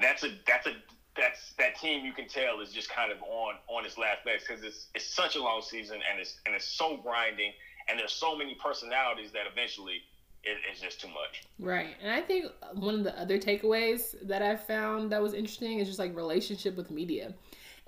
[0.00, 0.74] that's a that's a
[1.16, 4.44] that's that team you can tell is just kind of on on its last legs
[4.46, 7.52] because it's it's such a long season and it's and it's so grinding
[7.88, 10.02] and there's so many personalities that eventually
[10.44, 11.42] it, it's just too much.
[11.58, 15.80] Right, and I think one of the other takeaways that I found that was interesting
[15.80, 17.34] is just like relationship with media.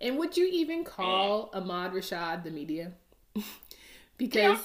[0.01, 1.57] And would you even call mm.
[1.57, 2.93] Ahmad Rashad the media?
[4.19, 4.59] because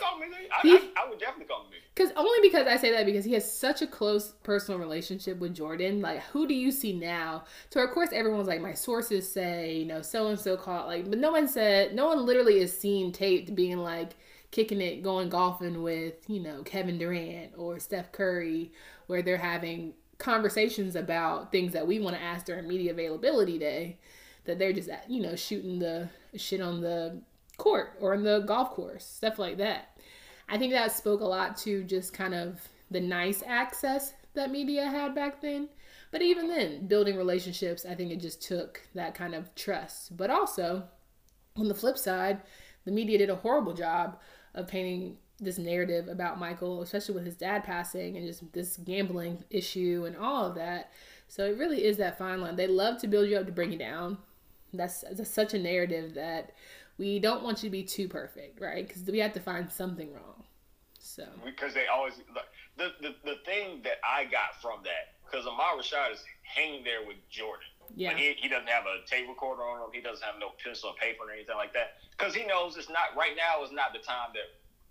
[0.63, 3.33] yeah, I, I, would definitely call him Because only because I say that because he
[3.33, 6.01] has such a close personal relationship with Jordan.
[6.01, 7.43] Like, who do you see now?
[7.69, 11.07] So of course everyone's like, my sources say, you know, so and so caught like,
[11.07, 14.15] but no one said, no one literally is seen taped being like
[14.49, 18.71] kicking it, going golfing with you know Kevin Durant or Steph Curry,
[19.07, 23.97] where they're having conversations about things that we want to ask during media availability day.
[24.45, 27.21] That they're just you know shooting the shit on the
[27.57, 29.97] court or in the golf course, stuff like that.
[30.49, 34.85] I think that spoke a lot to just kind of the nice access that media
[34.85, 35.69] had back then.
[36.11, 40.15] But even then, building relationships, I think it just took that kind of trust.
[40.15, 40.83] But also,
[41.55, 42.41] on the flip side,
[42.85, 44.19] the media did a horrible job
[44.53, 49.43] of painting this narrative about Michael, especially with his dad passing and just this gambling
[49.49, 50.91] issue and all of that.
[51.27, 52.55] So it really is that fine line.
[52.55, 54.19] They love to build you up to bring you down.
[54.71, 56.51] That's, that's such a narrative that
[56.97, 58.87] we don't want you to be too perfect, right?
[58.87, 60.43] Because we have to find something wrong.
[60.99, 62.13] So because they always
[62.77, 67.05] the the, the thing that I got from that because Ahmad Rashad is hanging there
[67.05, 67.67] with Jordan.
[67.95, 68.15] Yeah.
[68.15, 69.91] he, he doesn't have a tape recorder on him.
[69.91, 71.99] He doesn't have no pencil or paper or anything like that.
[72.15, 74.47] Because he knows it's not right now is not the time that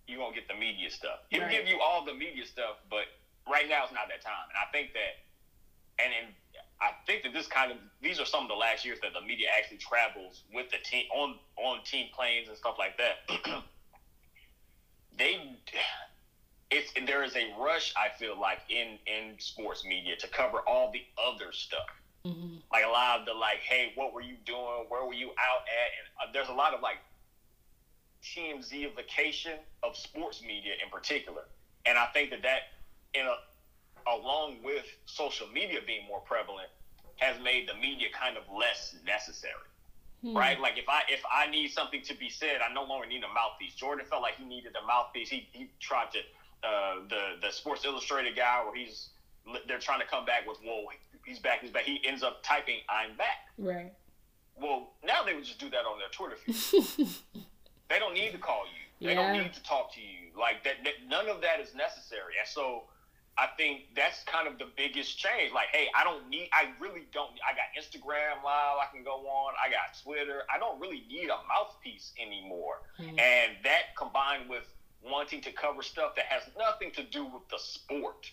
[0.06, 1.24] you're gonna get the media stuff.
[1.30, 1.50] He'll right.
[1.50, 3.08] give you all the media stuff, but
[3.48, 4.46] right now is not that time.
[4.52, 5.22] And I think that
[6.02, 6.26] and in
[6.82, 9.24] I think that this kind of these are some of the last years that the
[9.24, 13.62] media actually travels with the team on on team planes and stuff like that.
[15.16, 15.56] they
[16.72, 20.90] it's there is a rush I feel like in in sports media to cover all
[20.90, 21.86] the other stuff.
[22.26, 22.56] Mm-hmm.
[22.72, 24.86] Like a lot of the like, hey, what were you doing?
[24.88, 25.90] Where were you out at?
[25.98, 26.98] And uh, there's a lot of like
[28.24, 31.42] TMZification of sports media in particular,
[31.86, 32.74] and I think that that
[33.14, 33.34] in a
[34.06, 36.68] along with social media being more prevalent,
[37.16, 39.68] has made the media kind of less necessary.
[40.22, 40.36] Hmm.
[40.36, 40.60] Right?
[40.60, 43.28] Like if I if I need something to be said, I no longer need a
[43.28, 43.74] mouthpiece.
[43.74, 45.28] Jordan felt like he needed a mouthpiece.
[45.28, 46.18] He he tried to
[46.66, 49.08] uh, the the Sports Illustrated guy where he's
[49.66, 50.86] they're trying to come back with whoa
[51.26, 51.82] he's back he's back.
[51.82, 53.48] He ends up typing I'm back.
[53.58, 53.92] Right.
[54.56, 57.08] Well, now they would just do that on their Twitter feed.
[57.90, 59.06] they don't need to call you.
[59.06, 59.22] They yeah.
[59.22, 60.30] don't need to talk to you.
[60.38, 60.92] Like that, that.
[61.08, 62.34] None of that is necessary.
[62.38, 62.84] And so
[63.38, 65.52] I think that's kind of the biggest change.
[65.54, 69.24] Like, hey, I don't need, I really don't, I got Instagram Live I can go
[69.26, 70.42] on, I got Twitter.
[70.54, 72.82] I don't really need a mouthpiece anymore.
[73.00, 73.18] Mm-hmm.
[73.18, 74.64] And that combined with
[75.02, 78.30] wanting to cover stuff that has nothing to do with the sport.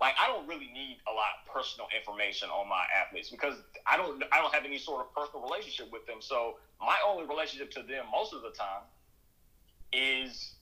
[0.00, 3.96] Like, I don't really need a lot of personal information on my athletes because I
[3.96, 6.18] don't, I don't have any sort of personal relationship with them.
[6.20, 8.82] So my only relationship to them most of the time
[9.92, 10.54] is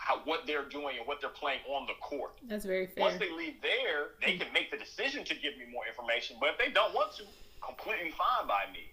[0.00, 2.32] how, what they're doing and what they're playing on the court.
[2.48, 3.04] That's very fair.
[3.04, 6.36] Once they leave there, they can make the decision to give me more information.
[6.40, 7.24] But if they don't want to,
[7.60, 8.88] completely fine by me.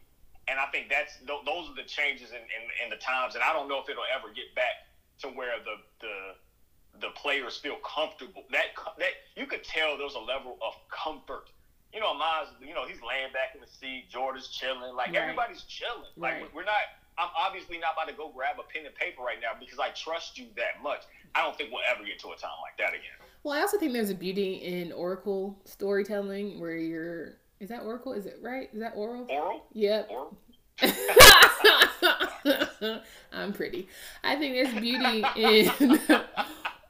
[0.51, 3.35] And I think that's those are the changes in, in, in the times.
[3.35, 4.83] And I don't know if it'll ever get back
[5.23, 8.43] to where the the the players feel comfortable.
[8.51, 11.51] That that you could tell there's a level of comfort
[11.93, 14.05] you know, Miles, you know, he's laying back in the seat.
[14.11, 14.93] Jordan's chilling.
[14.95, 15.23] Like right.
[15.23, 16.11] everybody's chilling.
[16.15, 16.53] Like right.
[16.53, 16.96] we're not.
[17.17, 19.89] I'm obviously not about to go grab a pen and paper right now because I
[19.89, 21.01] trust you that much.
[21.33, 23.17] I don't think we'll ever get to a time like that again.
[23.43, 27.37] Well, I also think there's a beauty in oracle storytelling where you're.
[27.59, 28.13] Is that oracle?
[28.13, 28.69] Is it right?
[28.71, 29.25] Is that oral?
[29.29, 29.65] Oral.
[29.73, 30.09] Yep.
[30.11, 30.37] Oral.
[33.33, 33.87] I'm pretty.
[34.23, 35.99] I think there's beauty in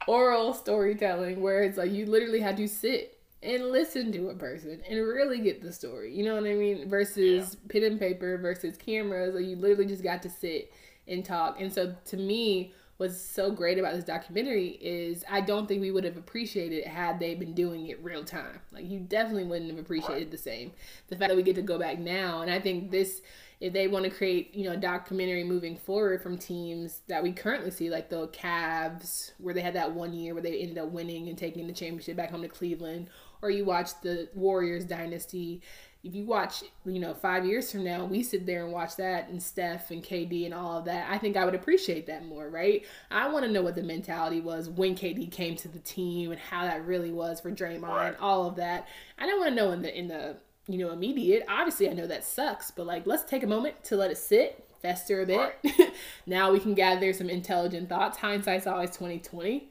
[0.06, 4.80] oral storytelling where it's like you literally had to sit and listen to a person
[4.88, 6.14] and really get the story.
[6.14, 6.88] You know what I mean?
[6.88, 7.72] Versus yeah.
[7.72, 10.72] pen and paper versus cameras, or you literally just got to sit
[11.06, 11.60] and talk.
[11.60, 15.92] And so to me, what's so great about this documentary is I don't think we
[15.92, 18.60] would have appreciated it had they been doing it real time.
[18.72, 20.30] Like you definitely wouldn't have appreciated right.
[20.30, 20.72] the same.
[21.06, 23.22] The fact that we get to go back now, and I think this
[23.60, 27.32] if they want to create, you know, a documentary moving forward from teams that we
[27.32, 30.90] currently see, like the Cavs, where they had that one year where they ended up
[30.90, 33.08] winning and taking the championship back home to Cleveland,
[33.42, 35.62] or you watch the Warriors dynasty.
[36.04, 39.28] If you watch, you know, five years from now, we sit there and watch that
[39.28, 41.10] and Steph and KD and all of that.
[41.10, 42.84] I think I would appreciate that more, right?
[43.10, 46.40] I want to know what the mentality was when KD came to the team and
[46.40, 48.08] how that really was for Draymond right.
[48.08, 48.86] and all of that.
[49.18, 50.36] I don't want to know in the in the
[50.68, 51.44] you know immediate.
[51.48, 54.64] Obviously, I know that sucks, but like let's take a moment to let it sit,
[54.80, 55.56] fester a bit.
[55.64, 55.92] Right.
[56.26, 58.18] now we can gather some intelligent thoughts.
[58.18, 59.68] Hindsight's always twenty twenty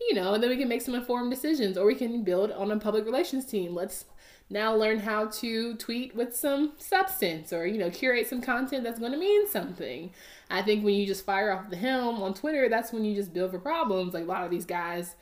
[0.00, 2.70] you know, and then we can make some informed decisions or we can build on
[2.70, 3.74] a public relations team.
[3.74, 4.04] Let's
[4.48, 9.00] now learn how to tweet with some substance or, you know, curate some content that's
[9.00, 10.10] going to mean something.
[10.50, 13.32] I think when you just fire off the helm on Twitter, that's when you just
[13.32, 14.14] build for problems.
[14.14, 15.16] Like a lot of these guys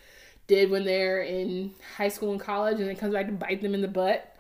[0.47, 3.75] did when they're in high school and college and it comes back to bite them
[3.75, 4.37] in the butt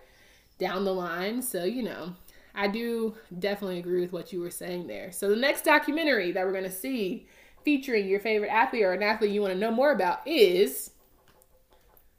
[0.58, 1.40] down the line.
[1.40, 2.14] So, you know,
[2.54, 5.10] I do definitely agree with what you were saying there.
[5.12, 7.26] So the next documentary that we're going to see
[7.64, 10.90] featuring your favorite athlete or an athlete you want to know more about is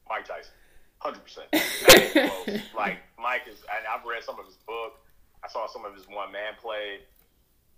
[0.09, 0.51] Mike Tyson.
[0.99, 1.47] Hundred percent.
[2.75, 4.99] Like Mike is, and I've read some of his book.
[5.43, 6.99] I saw some of his one man play.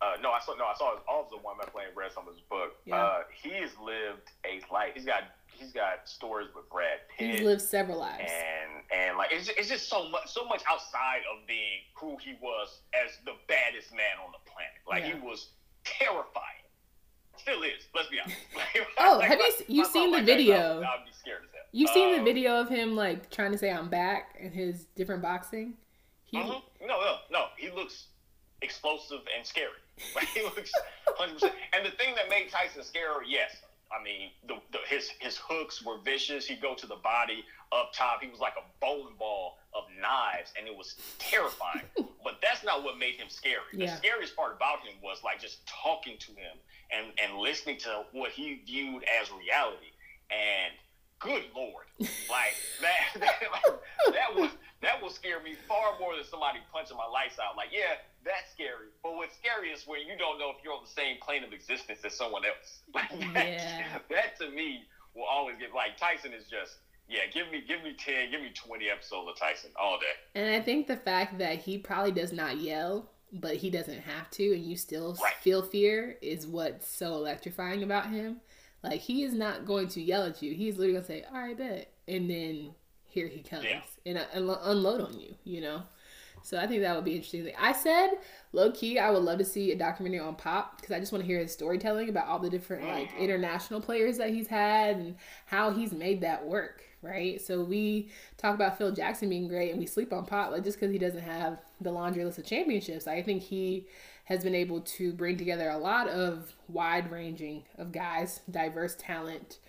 [0.01, 2.11] Uh, no, I saw no, I saw all of the one man play and read
[2.11, 2.75] some of his book.
[2.85, 2.95] Yeah.
[2.95, 4.91] Uh, he has lived a life.
[4.93, 7.35] He's got he's got stories with Brad Pitt.
[7.35, 8.31] He's lived several lives.
[8.31, 12.35] And and like it's, it's just so much so much outside of being who he
[12.41, 14.79] was as the baddest man on the planet.
[14.87, 15.19] Like yeah.
[15.19, 15.49] he was
[15.83, 16.66] terrifying
[17.39, 17.87] still is.
[17.95, 18.37] Let's be honest.
[18.99, 20.81] oh, like, have you you seen the video?
[20.81, 21.63] I'd be scared as hell.
[21.71, 24.53] You've um, seen the um, video of him like trying to say I'm back and
[24.53, 25.73] his different boxing.
[26.23, 26.59] He, uh-huh.
[26.81, 27.45] No, no, no.
[27.57, 28.07] He looks
[28.61, 29.69] explosive and scary.
[30.15, 30.71] Like, he looks
[31.17, 31.33] 100.
[31.33, 33.57] percent And the thing that made Tyson scary, yes,
[33.91, 36.45] I mean, the, the, his his hooks were vicious.
[36.45, 38.21] He'd go to the body up top.
[38.21, 41.83] He was like a bowling ball of knives, and it was terrifying.
[42.23, 43.73] but that's not what made him scary.
[43.73, 43.91] Yeah.
[43.91, 46.57] The scariest part about him was like just talking to him
[46.91, 49.91] and and listening to what he viewed as reality.
[50.29, 50.73] And
[51.19, 56.23] good lord, like that that, like, that was that will scare me far more than
[56.25, 57.57] somebody punching my lights out.
[57.57, 58.93] Like, yeah, that's scary.
[59.01, 61.51] But what's scary is when you don't know if you're on the same plane of
[61.51, 62.83] existence as someone else.
[62.93, 63.97] Like that, yeah.
[64.09, 64.83] that to me
[65.15, 66.77] will always get like Tyson is just
[67.09, 70.39] yeah, give me give me ten, give me twenty episodes of Tyson all day.
[70.39, 74.29] And I think the fact that he probably does not yell, but he doesn't have
[74.31, 75.33] to, and you still right.
[75.41, 78.37] feel fear is what's so electrifying about him.
[78.83, 80.53] Like he is not going to yell at you.
[80.53, 82.71] He's literally gonna say, "All right, bet," and then
[83.05, 83.81] here he comes yeah.
[84.05, 85.35] and, uh, unload on you.
[85.43, 85.83] You know.
[86.43, 87.51] So I think that would be interesting.
[87.59, 88.11] I said
[88.53, 91.23] low key, I would love to see a documentary on Pop because I just want
[91.23, 93.23] to hear his storytelling about all the different like mm-hmm.
[93.23, 95.15] international players that he's had and
[95.45, 97.41] how he's made that work right?
[97.41, 100.79] So we talk about Phil Jackson being great and we sleep on Pop like just
[100.79, 103.07] because he doesn't have the laundry list of championships.
[103.07, 103.87] I think he
[104.25, 109.59] has been able to bring together a lot of wide ranging of guys, diverse talent,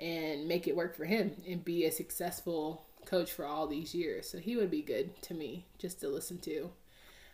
[0.00, 4.28] and make it work for him and be a successful coach for all these years.
[4.28, 6.70] So he would be good to me just to listen to.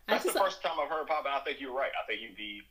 [0.09, 1.91] That's just, the first time I've heard Pop, and I think you're right.
[2.03, 2.63] I think he'd be.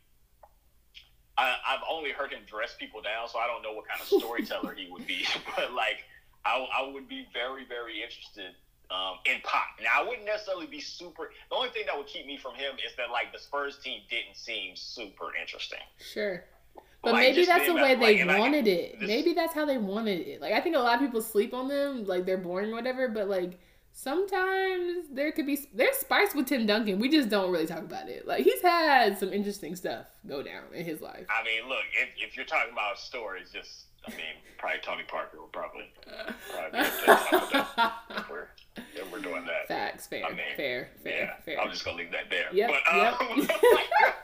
[1.38, 4.06] I, I've only heard him dress people down, so I don't know what kind of
[4.06, 5.26] storyteller he would be.
[5.56, 6.04] But like,
[6.46, 8.54] I, I would be very, very interested
[8.90, 9.64] um, in Pop.
[9.82, 11.30] Now, I wouldn't necessarily be super.
[11.50, 14.00] The only thing that would keep me from him is that like the Spurs team
[14.08, 15.80] didn't seem super interesting.
[15.98, 16.44] Sure.
[17.02, 18.98] But like, maybe that's the way they like, wanted it.
[18.98, 20.40] This, maybe that's how they wanted it.
[20.40, 23.08] Like I think a lot of people sleep on them, like they're boring or whatever.
[23.08, 23.60] But like
[23.92, 26.98] sometimes there could be there's spice with Tim Duncan.
[26.98, 28.26] We just don't really talk about it.
[28.26, 31.26] Like he's had some interesting stuff go down in his life.
[31.30, 35.38] I mean, look, if, if you're talking about stories, just I mean, probably Tony Parker
[35.38, 35.90] will probably,
[36.50, 36.80] probably
[39.12, 39.68] we're, doing that.
[39.68, 41.60] Facts, fair, I mean, fair, fair, yeah, fair.
[41.60, 42.48] I'm just gonna leave that there.
[42.52, 44.16] Yep, but, um, yep.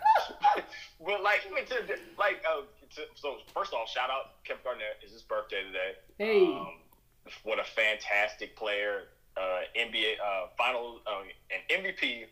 [1.07, 2.63] but like even to like uh,
[2.95, 4.99] to, so first off, shout out Kevin Garnett.
[5.03, 5.93] It's his birthday today.
[6.19, 6.47] Hey.
[6.47, 6.75] Um,
[7.45, 9.05] what a fantastic player.
[9.37, 12.25] uh, NBA uh, final, uh, an MVP,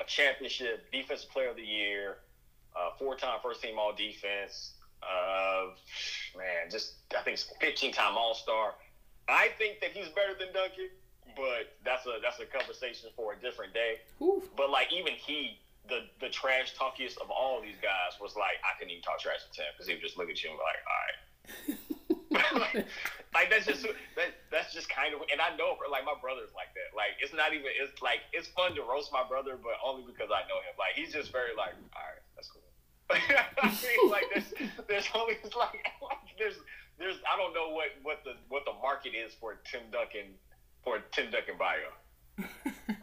[0.00, 2.18] a championship, defensive player of the year,
[2.76, 4.74] uh, four-time first-team All Defense.
[5.02, 5.68] Uh,
[6.36, 8.74] man, just I think it's 15-time All Star.
[9.28, 10.90] I think that he's better than Duncan,
[11.36, 14.00] but that's a that's a conversation for a different day.
[14.20, 14.48] Oof.
[14.56, 18.60] But like even he, the the trash talkiest of all of these guys, was like,
[18.62, 20.58] I couldn't even talk trash to Tim because he would just look at you and
[20.58, 22.60] be like, all right.
[22.60, 22.86] like,
[23.34, 26.70] like, that's just that, that's just kind of and I know like my brother's like
[26.74, 26.94] that.
[26.94, 30.30] Like it's not even it's like it's fun to roast my brother, but only because
[30.30, 30.74] I know him.
[30.78, 32.62] Like he's just very like, all right, that's cool.
[33.12, 34.50] I mean, like there's
[34.88, 36.56] there's only like, like there's
[36.98, 40.38] there's I don't know what what the what the market is for Tim Duncan
[40.84, 42.46] for Tim Duncan bio.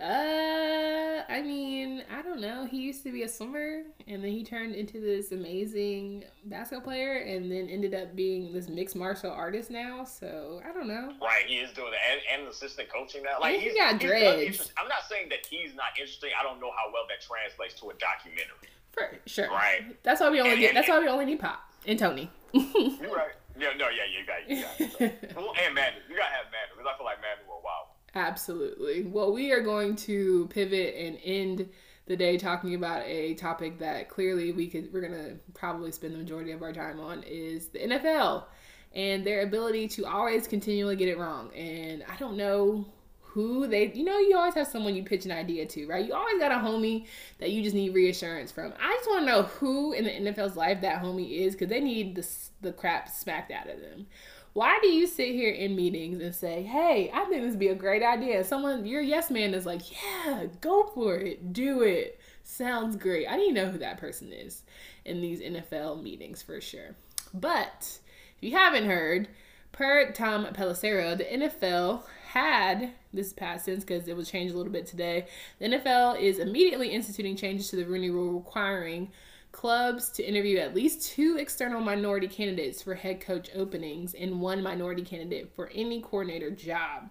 [0.00, 2.64] Uh, I mean, I don't know.
[2.64, 7.18] He used to be a swimmer, and then he turned into this amazing basketball player,
[7.18, 10.04] and then ended up being this mixed martial artist now.
[10.04, 11.12] So I don't know.
[11.20, 13.40] Right, he is doing that, and, and assistant coaching now.
[13.40, 14.72] Like he got dreads.
[14.78, 16.30] I'm not saying that he's not interesting.
[16.38, 18.70] I don't know how well that translates to a documentary.
[18.92, 19.50] For sure.
[19.50, 20.02] Right.
[20.02, 20.68] That's why we only and, get.
[20.68, 22.30] And, that's why we only need Pop and Tony.
[22.52, 23.34] you're right.
[23.60, 25.00] Yeah, no, yeah, you got, you got.
[25.00, 25.32] It.
[25.36, 27.88] well, and Manu, you gotta have Manu because I feel like Manu will wow.
[28.14, 29.04] Absolutely.
[29.04, 31.68] Well, we are going to pivot and end
[32.06, 36.18] the day talking about a topic that clearly we could we're gonna probably spend the
[36.18, 38.44] majority of our time on is the NFL
[38.92, 41.54] and their ability to always continually get it wrong.
[41.54, 42.86] And I don't know
[43.32, 46.12] who they you know you always have someone you pitch an idea to right you
[46.12, 47.06] always got a homie
[47.38, 50.56] that you just need reassurance from i just want to know who in the nfl's
[50.56, 52.26] life that homie is because they need the,
[52.60, 54.06] the crap smacked out of them
[54.52, 57.68] why do you sit here in meetings and say, hey, I think this would be
[57.68, 58.42] a great idea?
[58.42, 62.18] Someone, your yes man is like, yeah, go for it, do it.
[62.42, 63.26] Sounds great.
[63.30, 64.62] I need to know who that person is
[65.04, 66.96] in these NFL meetings for sure.
[67.32, 68.00] But
[68.36, 69.28] if you haven't heard,
[69.70, 72.02] per Tom Pelissero, the NFL
[72.32, 75.26] had this past since because it was changed a little bit today.
[75.58, 79.10] The NFL is immediately instituting changes to the Rooney Rule requiring
[79.52, 84.62] clubs to interview at least two external minority candidates for head coach openings and one
[84.62, 87.10] minority candidate for any coordinator job.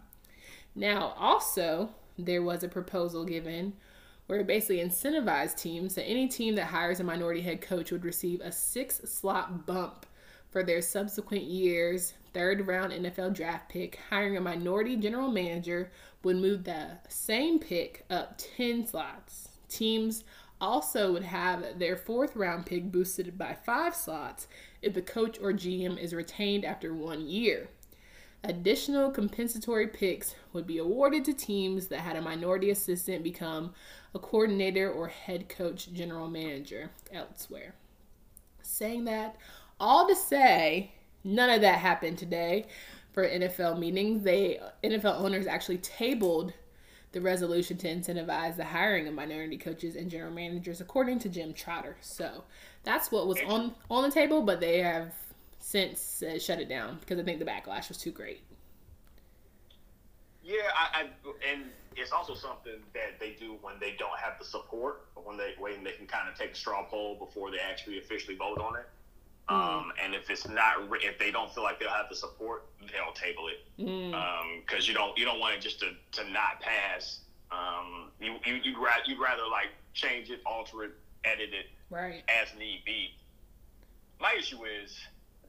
[0.75, 3.73] Now, also, there was a proposal given
[4.27, 8.05] where it basically incentivized teams that any team that hires a minority head coach would
[8.05, 10.05] receive a six slot bump
[10.51, 13.99] for their subsequent year's third round NFL draft pick.
[14.09, 15.91] Hiring a minority general manager
[16.23, 19.49] would move the same pick up 10 slots.
[19.67, 20.23] Teams
[20.61, 24.47] also would have their fourth round pick boosted by five slots
[24.81, 27.69] if the coach or GM is retained after one year.
[28.43, 33.73] Additional compensatory picks would be awarded to teams that had a minority assistant become
[34.15, 37.75] a coordinator or head coach general manager elsewhere.
[38.61, 39.35] Saying that,
[39.77, 40.93] all to say,
[41.23, 42.65] none of that happened today
[43.11, 44.23] for NFL meetings.
[44.23, 46.53] They NFL owners actually tabled
[47.11, 51.53] the resolution to incentivize the hiring of minority coaches and general managers, according to Jim
[51.53, 51.97] Trotter.
[52.01, 52.43] So
[52.83, 55.13] that's what was on on the table, but they have
[55.59, 58.41] since uh, shut it down because I think the backlash was too great.
[60.43, 61.65] Yeah, I, I, and
[61.95, 65.83] it's also something that they do when they don't have the support, when they when
[65.83, 68.87] they can kind of take a straw poll before they actually officially vote on it.
[69.49, 73.13] Um, and if it's not, if they don't feel like they'll have the support, they'll
[73.13, 73.65] table it.
[73.77, 74.13] Because mm.
[74.13, 77.21] um, you don't, you don't want it just to, to not pass.
[77.51, 80.91] Um, you, you you'd rather you'd rather like change it, alter it,
[81.25, 83.15] edit it, right, as need be.
[84.21, 84.95] My issue is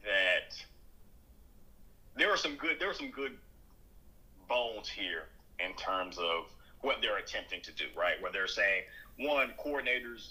[0.03, 0.57] that
[2.17, 3.37] there are some good there are some good
[4.49, 5.25] bones here
[5.63, 6.47] in terms of
[6.81, 8.21] what they're attempting to do, right?
[8.23, 8.85] Where they're saying
[9.19, 10.31] one, coordinators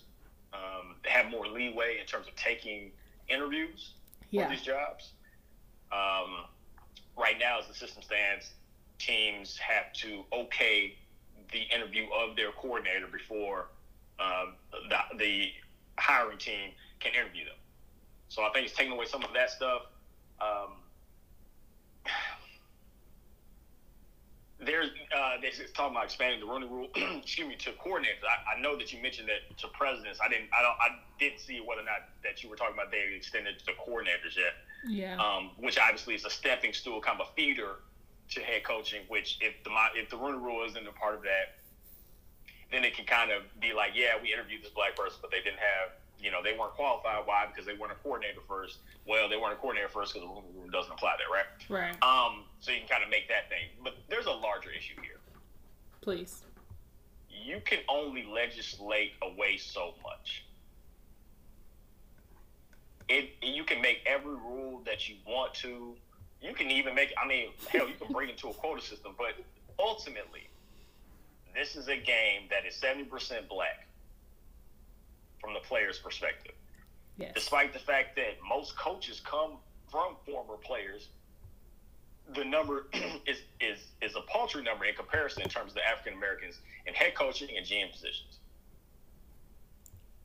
[0.53, 2.91] um, have more leeway in terms of taking
[3.29, 3.93] interviews
[4.31, 4.45] yeah.
[4.45, 5.11] for these jobs.
[5.91, 6.45] Um,
[7.17, 8.51] right now, as the system stands,
[8.97, 10.95] teams have to okay
[11.51, 13.67] the interview of their coordinator before
[14.19, 14.53] um,
[14.89, 15.51] the, the
[15.97, 17.55] hiring team can interview them.
[18.27, 19.83] So I think it's taking away some of that stuff.
[20.39, 20.73] Um,
[24.59, 26.89] there's uh, they talking about expanding the Rooney Rule.
[26.95, 28.23] excuse me to coordinators.
[28.27, 30.19] I, I, know that you mentioned that to presidents.
[30.23, 30.49] I didn't.
[30.57, 30.75] I don't.
[30.79, 34.35] I didn't see whether or not that you were talking about they extended to coordinators
[34.35, 34.55] yet.
[34.85, 35.15] Yeah.
[35.15, 37.79] Um, which obviously is a stepping stool, kind of a feeder
[38.31, 39.01] to head coaching.
[39.07, 41.55] Which if the if the Rooney Rule isn't a part of that,
[42.71, 45.41] then it can kind of be like, yeah, we interviewed this black person, but they
[45.41, 45.91] didn't have
[46.21, 47.25] you know, they weren't qualified.
[47.25, 47.45] Why?
[47.47, 48.79] Because they weren't a coordinator first.
[49.07, 51.47] Well, they weren't a coordinator first because the rule doesn't apply there, right?
[51.69, 52.03] Right.
[52.03, 53.69] Um, so you can kind of make that thing.
[53.83, 55.19] But there's a larger issue here.
[56.01, 56.43] Please.
[57.29, 60.43] You can only legislate away so much.
[63.07, 65.95] It you can make every rule that you want to,
[66.41, 67.11] you can even make.
[67.21, 69.33] I mean, hell, you can bring it to a quota system, but
[69.79, 70.47] ultimately,
[71.55, 73.87] this is a game that is seventy percent black
[75.39, 76.53] from the player's perspective.
[77.17, 77.31] Yes.
[77.35, 79.57] Despite the fact that most coaches come
[79.91, 81.09] from former players,
[82.35, 82.87] the number
[83.27, 86.93] is is is a paltry number in comparison in terms of the African Americans in
[86.93, 88.39] head coaching and GM positions.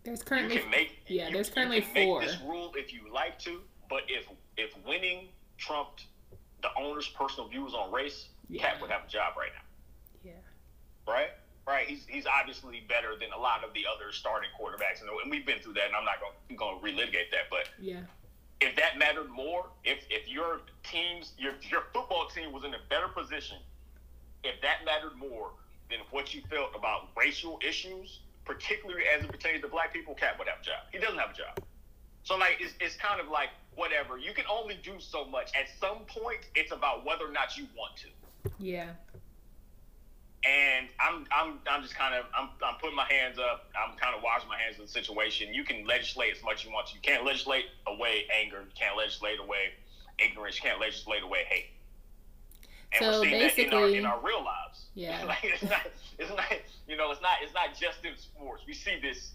[0.05, 1.29] There's currently make, yeah.
[1.29, 2.21] You, there's currently four.
[2.21, 6.05] Make this rule if you like to, but if if winning trumped
[6.63, 8.63] the owner's personal views on race, yeah.
[8.63, 10.31] Cap would have a job right now.
[10.31, 11.13] Yeah.
[11.13, 11.31] Right.
[11.67, 11.87] Right.
[11.87, 15.61] He's he's obviously better than a lot of the other starting quarterbacks, and we've been
[15.61, 15.87] through that.
[15.87, 18.01] And I'm not going going to relitigate that, but yeah.
[18.61, 22.83] If that mattered more, if if your teams your your football team was in a
[22.91, 23.59] better position,
[24.43, 25.51] if that mattered more
[25.91, 30.39] than what you felt about racial issues, particularly as it pertains to black people, Cap
[30.39, 30.85] would have a job.
[30.93, 31.65] He doesn't have a job.
[32.25, 34.19] So like it's, it's kind of like whatever.
[34.19, 35.51] You can only do so much.
[35.55, 38.51] At some point, it's about whether or not you want to.
[38.59, 38.91] Yeah.
[40.47, 43.71] And I'm I'm I'm just kind of I'm I'm putting my hands up.
[43.73, 45.55] I'm kind of washing my hands in the situation.
[45.55, 46.95] You can legislate as much as you want to.
[46.95, 48.59] You can't legislate away anger.
[48.61, 49.73] You can't legislate away
[50.19, 50.57] ignorance.
[50.57, 51.71] You can't legislate away hate.
[52.93, 54.81] And so we're seeing that in our, in our real lives.
[54.97, 55.25] Yeah.
[55.25, 55.89] like it's not
[56.21, 56.45] it's not
[56.87, 58.63] you know it's not it's not just in sports.
[58.67, 59.33] We see this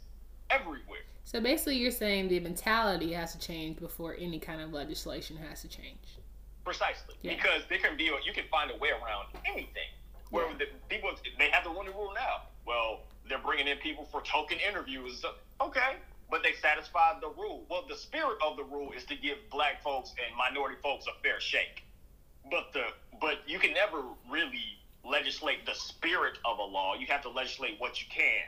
[0.50, 1.04] everywhere.
[1.26, 5.62] So basically, you're saying the mentality has to change before any kind of legislation has
[5.62, 6.18] to change.
[6.64, 7.36] Precisely, yeah.
[7.36, 9.90] because there can be a, you can find a way around anything.
[10.30, 10.58] Where yeah.
[10.60, 12.48] the people they have the Rooney Rule now.
[12.66, 15.24] Well, they're bringing in people for token interviews.
[15.62, 15.96] Okay,
[16.30, 17.66] but they satisfied the rule.
[17.70, 21.22] Well, the spirit of the rule is to give black folks and minority folks a
[21.24, 21.84] fair shake.
[22.50, 22.86] But the
[23.20, 26.96] but you can never really legislate the spirit of a law.
[26.96, 28.46] You have to legislate what you can.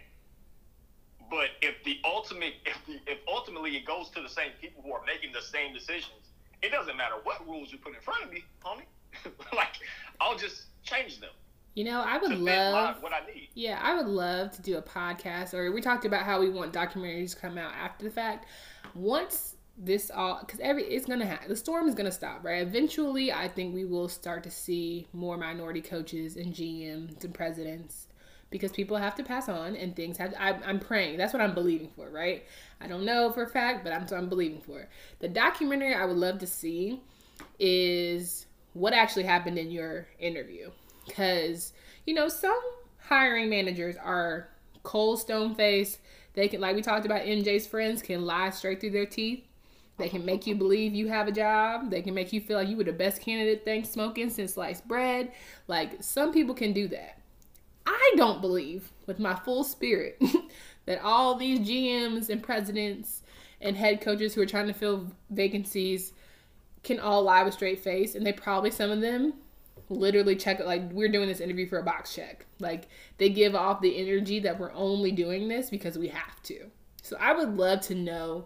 [1.29, 4.93] But if the ultimate if the if ultimately it goes to the same people who
[4.93, 6.29] are making the same decisions,
[6.61, 8.85] it doesn't matter what rules you put in front of me, homie.
[9.55, 9.75] like
[10.19, 11.31] I'll just change them.
[11.73, 13.49] You know, I would love what I need.
[13.53, 15.53] Yeah, I would love to do a podcast.
[15.53, 18.45] Or we talked about how we want documentaries to come out after the fact.
[18.93, 21.47] Once this all, because every it's gonna happen.
[21.47, 22.61] The storm is gonna stop, right?
[22.61, 28.07] Eventually, I think we will start to see more minority coaches and GMs and presidents
[28.49, 30.33] because people have to pass on and things have.
[30.37, 31.17] I, I'm praying.
[31.17, 32.43] That's what I'm believing for, right?
[32.81, 34.81] I don't know for a fact, but I'm I'm believing for.
[34.81, 34.89] it.
[35.19, 37.01] The documentary I would love to see
[37.59, 40.69] is what actually happened in your interview
[41.05, 41.73] because
[42.05, 42.59] you know some
[42.97, 44.47] hiring managers are
[44.83, 45.99] cold stone face
[46.33, 49.45] they can like we talked about mj's friends can lie straight through their teeth.
[49.97, 51.91] They can make you believe you have a job.
[51.91, 54.87] They can make you feel like you were the best candidate thing smoking since sliced
[54.87, 55.31] bread.
[55.67, 57.19] Like some people can do that.
[57.85, 60.19] I don't believe with my full spirit
[60.85, 63.23] that all these gms and presidents
[63.59, 66.13] and head coaches who are trying to fill vacancies
[66.83, 69.33] can all lie with straight face and they probably some of them
[69.91, 72.45] literally check like we're doing this interview for a box check.
[72.59, 72.87] Like
[73.17, 76.71] they give off the energy that we're only doing this because we have to.
[77.03, 78.45] So I would love to know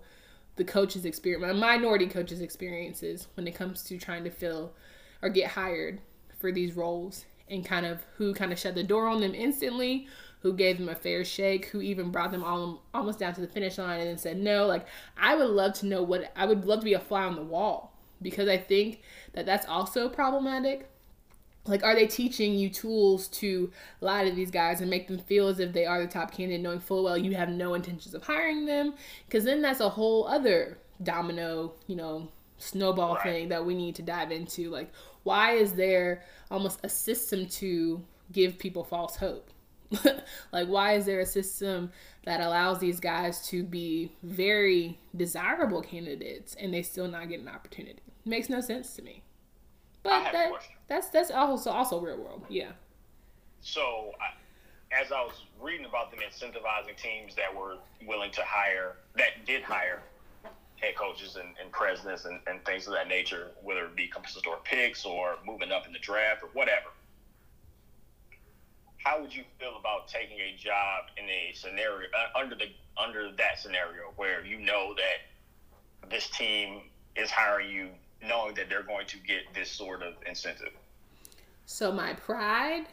[0.56, 4.74] the coach's experience, minority coaches' experiences when it comes to trying to fill
[5.22, 6.02] or get hired
[6.38, 10.08] for these roles and kind of who kind of shut the door on them instantly,
[10.40, 13.48] who gave them a fair shake, who even brought them all almost down to the
[13.48, 14.66] finish line and then said no.
[14.66, 14.88] Like
[15.18, 17.44] I would love to know what I would love to be a fly on the
[17.44, 19.02] wall because I think
[19.34, 20.90] that that's also problematic
[21.68, 25.48] like are they teaching you tools to lie to these guys and make them feel
[25.48, 28.24] as if they are the top candidate knowing full well you have no intentions of
[28.24, 28.94] hiring them?
[29.26, 33.24] Because then that's a whole other domino you know snowball right.
[33.24, 34.70] thing that we need to dive into.
[34.70, 34.92] Like
[35.24, 39.50] why is there almost a system to give people false hope?
[40.52, 41.92] Like why is there a system
[42.26, 47.48] that allows these guys to be very desirable candidates and they still not get an
[47.48, 48.02] opportunity?
[48.24, 49.24] Makes no sense to me
[50.06, 50.52] but that,
[50.88, 52.44] that's that's also also real world.
[52.48, 52.72] Yeah.
[53.62, 58.98] So, I, as I was reading about them incentivizing teams that were willing to hire,
[59.18, 60.04] that did hire
[60.76, 64.60] head coaches and, and presidents and, and things of that nature, whether it be compensatory
[64.64, 66.88] picks or moving up in the draft or whatever.
[68.98, 72.66] How would you feel about taking a job in a scenario uh, under the
[72.98, 76.82] under that scenario where you know that this team
[77.16, 77.90] is hiring you
[78.28, 80.72] knowing that they're going to get this sort of incentive.
[81.66, 82.86] So my pride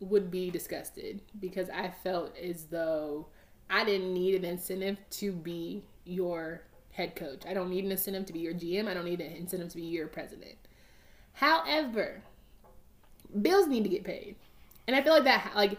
[0.00, 3.26] would be disgusted because I felt as though
[3.68, 6.62] I didn't need an incentive to be your
[6.92, 7.42] head coach.
[7.46, 8.88] I don't need an incentive to be your GM.
[8.88, 10.56] I don't need an incentive to be your president.
[11.32, 12.22] However,
[13.42, 14.36] bills need to get paid.
[14.86, 15.78] And I feel like that like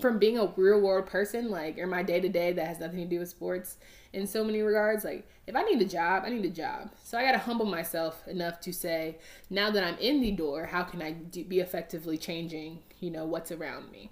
[0.00, 2.98] from being a real world person, like, or my day to day that has nothing
[2.98, 3.76] to do with sports
[4.12, 6.90] in so many regards, like, if I need a job, I need a job.
[7.02, 9.18] So I got to humble myself enough to say,
[9.50, 13.24] now that I'm in the door, how can I do, be effectively changing, you know,
[13.24, 14.10] what's around me?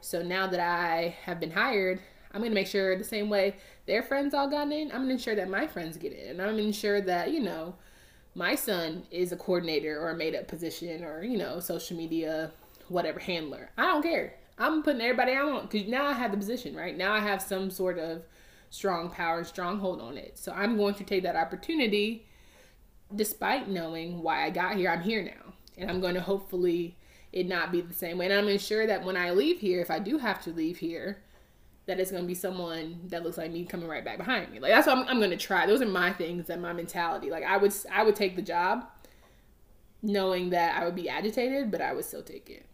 [0.00, 2.00] So now that I have been hired,
[2.32, 3.56] I'm going to make sure the same way
[3.86, 6.30] their friends all got in, I'm going to ensure that my friends get in.
[6.30, 7.76] And I'm going to ensure that, you know,
[8.34, 12.50] my son is a coordinator or a made up position or, you know, social media,
[12.88, 13.70] whatever handler.
[13.78, 14.34] I don't care.
[14.58, 16.96] I'm putting everybody I want because now I have the position, right?
[16.96, 18.22] Now I have some sort of
[18.70, 20.38] strong power, strong hold on it.
[20.38, 22.26] So I'm going to take that opportunity
[23.14, 24.90] despite knowing why I got here.
[24.90, 25.54] I'm here now.
[25.76, 26.96] And I'm going to hopefully
[27.32, 28.26] it not be the same way.
[28.26, 31.18] And I'm ensure that when I leave here, if I do have to leave here,
[31.86, 34.60] that it's going to be someone that looks like me coming right back behind me.
[34.60, 35.66] Like that's what I'm, I'm going to try.
[35.66, 37.30] Those are my things and my mentality.
[37.30, 38.86] Like I would I would take the job
[40.02, 42.66] knowing that I would be agitated, but I would still take it.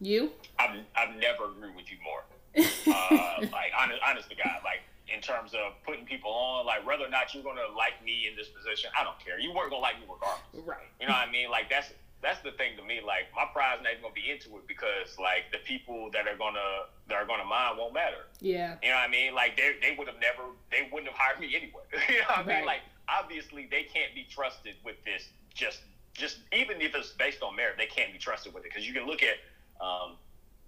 [0.00, 0.30] You?
[0.58, 2.24] I've, I've never agreed with you more.
[2.56, 4.80] uh, like honest, honest to God, like
[5.12, 8.36] in terms of putting people on, like whether or not you're gonna like me in
[8.36, 9.38] this position, I don't care.
[9.38, 10.64] You weren't gonna like me regardless.
[10.64, 10.88] Right.
[11.00, 11.50] You know what I mean?
[11.50, 11.92] Like that's
[12.22, 13.00] that's the thing to me.
[13.04, 16.36] Like my pride's not even gonna be into it because like the people that are
[16.36, 18.26] gonna that are gonna mind won't matter.
[18.40, 18.80] Yeah.
[18.82, 19.34] You know what I mean?
[19.34, 21.84] Like they they would have never they wouldn't have hired me anyway.
[22.08, 22.66] you know what I mean?
[22.66, 25.28] Like obviously they can't be trusted with this.
[25.54, 25.84] Just
[26.16, 28.94] just even if it's based on merit, they can't be trusted with it because you
[28.94, 29.36] can look at
[29.80, 30.16] um,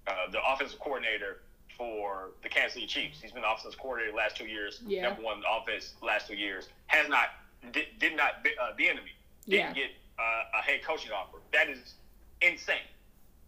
[0.06, 1.38] uh, the offensive coordinator
[1.76, 3.20] for the Kansas City Chiefs.
[3.22, 4.80] He's been the offensive coordinator the last two years.
[4.86, 5.02] Yeah.
[5.02, 6.68] Number one offense last two years.
[6.86, 7.28] Has not
[7.72, 9.14] did, did not uh, Bieniemy
[9.46, 9.72] didn't yeah.
[9.72, 11.38] get uh, a head coaching offer.
[11.52, 11.94] That is
[12.42, 12.76] insane.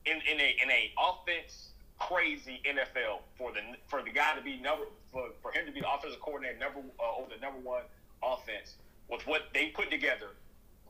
[0.07, 4.57] In in a in a offense crazy NFL for the for the guy to be
[4.59, 7.83] number for, for him to be the offensive coordinator number uh, over the number one
[8.23, 8.75] offense
[9.09, 10.29] with what they put together,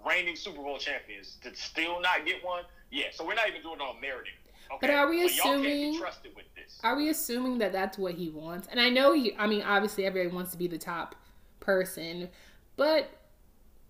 [0.07, 2.65] reigning Super Bowl champions to still not get one.
[2.91, 4.35] Yeah, so we're not even doing it on meriting.
[4.73, 4.87] Okay?
[4.87, 6.01] But are we assuming?
[6.01, 6.79] can't be with this.
[6.83, 8.69] Are we assuming that that's what he wants?
[8.71, 9.35] And I know he.
[9.37, 11.15] I mean, obviously, everybody wants to be the top
[11.61, 12.29] person,
[12.77, 13.11] but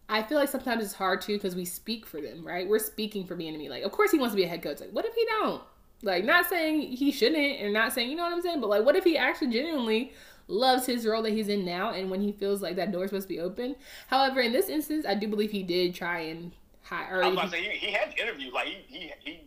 [0.08, 2.68] I feel like sometimes it's hard too because we speak for them, right?
[2.68, 3.70] We're speaking for Bieniemy.
[3.70, 4.80] Like, of course, he wants to be a head coach.
[4.80, 5.62] Like, what if he don't?
[6.02, 8.84] Like, not saying he shouldn't, and not saying you know what I'm saying, but like,
[8.84, 10.12] what if he actually genuinely
[10.48, 13.10] loves his role that he's in now, and when he feels like that door is
[13.10, 13.76] supposed to be open?
[14.08, 16.52] However, in this instance, I do believe he did try and
[16.82, 17.22] hire.
[17.22, 19.40] I was about to say he, he had interviewed like he, he he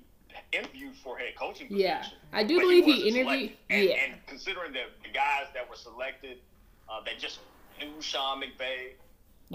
[0.51, 1.67] interviewed for head coaching.
[1.67, 3.95] Position, Yeah, I do believe he wasn't interviewed- And, yeah.
[4.03, 6.39] and considering that the guys that were selected,
[6.89, 7.39] uh, that just
[7.79, 8.93] knew Sean McVay,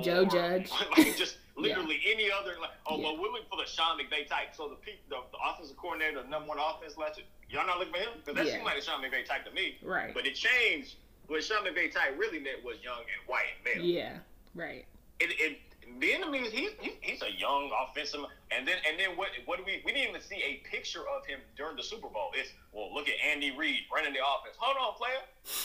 [0.03, 0.71] Joe or, Judge.
[0.97, 2.55] like just literally any other.
[2.61, 3.05] Like, oh, Yeah.
[3.05, 4.55] well, we're looking for the Sean McVay type.
[4.55, 4.77] So the
[5.09, 8.35] the, the offensive coordinator, the number one offense year, y'all not looking for him because
[8.37, 8.53] that Yeah.
[8.55, 9.77] seemed like a Sean McVay type to me.
[9.83, 10.13] Right.
[10.15, 10.97] But it changed.
[11.27, 14.17] What Sean McVay type really meant was young and white and male Yeah,
[14.55, 14.87] right.
[15.21, 15.59] it, it
[15.97, 18.21] Bieniemy is he's he, he's a young offensive
[18.53, 21.25] and then and then what what do we we didn't even see a picture of
[21.27, 22.31] him during the Super Bowl.
[22.35, 24.57] It's well look at Andy Reid running the offense.
[24.59, 25.23] Hold on, player.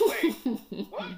[0.08, 1.08] Wait, what?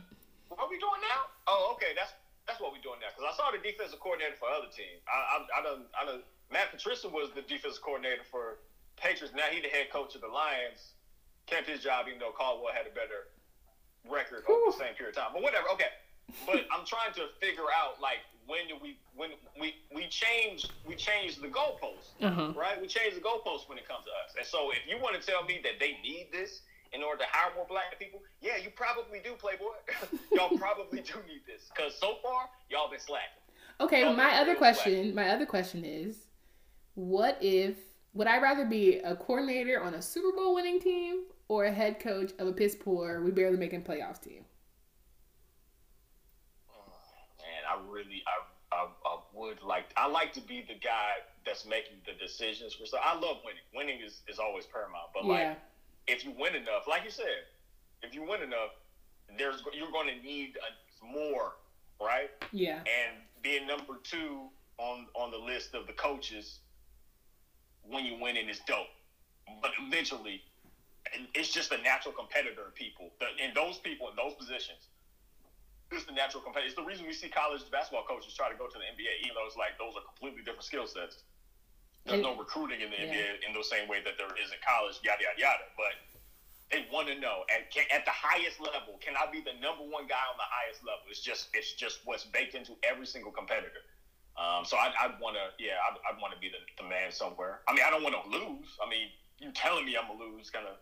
[0.49, 1.31] What are we doing now?
[1.47, 2.13] Oh, okay, that's
[2.47, 3.11] that's what we're doing now.
[3.15, 5.03] Because I saw the defensive coordinator for other teams.
[5.07, 8.63] I I, I done I done Matt Patricia was the defensive coordinator for
[8.97, 9.35] Patriots.
[9.35, 10.95] Now he the head coach of the Lions.
[11.47, 13.31] Kept his job even though Caldwell had a better
[14.11, 15.31] record over the same period of time.
[15.31, 15.71] But whatever.
[15.79, 15.95] Okay.
[16.43, 19.31] But I'm trying to figure out like when do we when
[19.61, 22.53] we we change we change the goalposts, Uh-huh.
[22.57, 22.81] right?
[22.81, 24.35] We change the goalposts when it comes to us.
[24.39, 27.29] And so if you want to tell me that they need this in order to
[27.31, 29.75] hire more black people, yeah, you probably do, Playboy.
[30.33, 33.43] y'all probably do need this because so far y'all been slacking.
[33.81, 36.29] Okay, well, my other question, my other question is,
[36.95, 37.77] what if
[38.15, 42.01] would I rather be a coordinator on a Super Bowl winning team or a head
[42.01, 44.45] coach of a piss poor, we barely making playoffs team?
[47.39, 51.65] And I really, I, I, I would like, I like to be the guy that's
[51.67, 53.01] making the decisions for stuff.
[53.05, 53.63] I love winning.
[53.75, 55.11] Winning is, is always paramount.
[55.15, 55.59] But yeah, like,
[56.07, 57.47] if you win enough, like you said,
[58.03, 58.71] if you win enough,
[59.39, 61.53] there's you're going to need a, more,
[62.01, 62.31] right?
[62.53, 64.49] yeah, And being number two
[64.79, 66.59] on on the list of the coaches
[67.83, 68.87] when you win in is dope.
[69.63, 70.43] But eventually,
[71.15, 73.11] and it's just a natural competitor in people.
[73.43, 74.89] In those people in those positions,
[75.93, 76.67] it's the natural competitor.
[76.67, 79.39] It's the reason we see college basketball coaches try to go to the NBA, even
[79.39, 81.23] though it's like those are completely different skill sets.
[82.07, 83.11] There's no recruiting in the yeah.
[83.11, 85.67] NBA in the same way that there is in college, yada yada yada.
[85.75, 85.95] But
[86.71, 89.83] they want to know at can, at the highest level, can I be the number
[89.83, 91.03] one guy on the highest level?
[91.11, 93.83] It's just it's just what's baked into every single competitor.
[94.37, 97.09] Um, so I'd, I'd want to, yeah, I'd, I'd want to be the, the man
[97.09, 97.65] somewhere.
[97.65, 98.69] I mean, I don't want to lose.
[98.85, 99.09] I mean,
[99.41, 100.77] you telling me I'm gonna lose kind of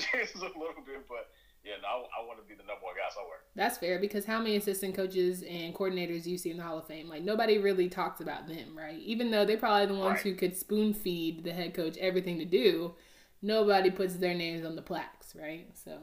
[0.00, 1.30] chances a little bit, but
[1.64, 3.38] yeah, no, I, I want to be the number one guy somewhere.
[3.54, 6.78] that's fair because how many assistant coaches and coordinators do you see in the Hall
[6.78, 7.08] of Fame?
[7.08, 8.98] Like nobody really talks about them, right?
[8.98, 10.22] Even though they're probably the ones Right.
[10.22, 12.94] who could spoon feed the head coach everything to do,
[13.42, 15.66] nobody puts their names on the plaques, right?
[15.74, 15.98] So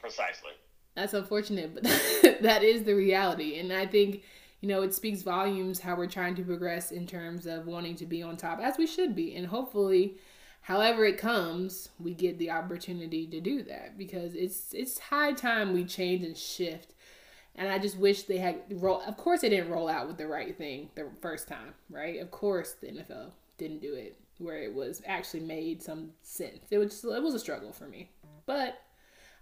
[0.00, 0.50] precisely.
[0.94, 1.82] That's unfortunate, but
[2.42, 3.58] that is the reality.
[3.58, 4.22] And I think,
[4.62, 8.06] you know, it speaks volumes how we're trying to progress in terms of wanting to
[8.06, 9.36] be on top, as we should be.
[9.36, 10.16] And hopefully,
[10.66, 15.72] however it comes, we get the opportunity to do that because it's it's high time
[15.72, 16.92] we change and shift.
[17.54, 19.00] And I just wish they had roll.
[19.00, 22.20] Of course, they didn't roll out with the right thing the first time, right?
[22.20, 26.66] Of course, the NFL didn't do it where it was actually made some sense.
[26.70, 28.10] It was it was a struggle for me,
[28.44, 28.82] but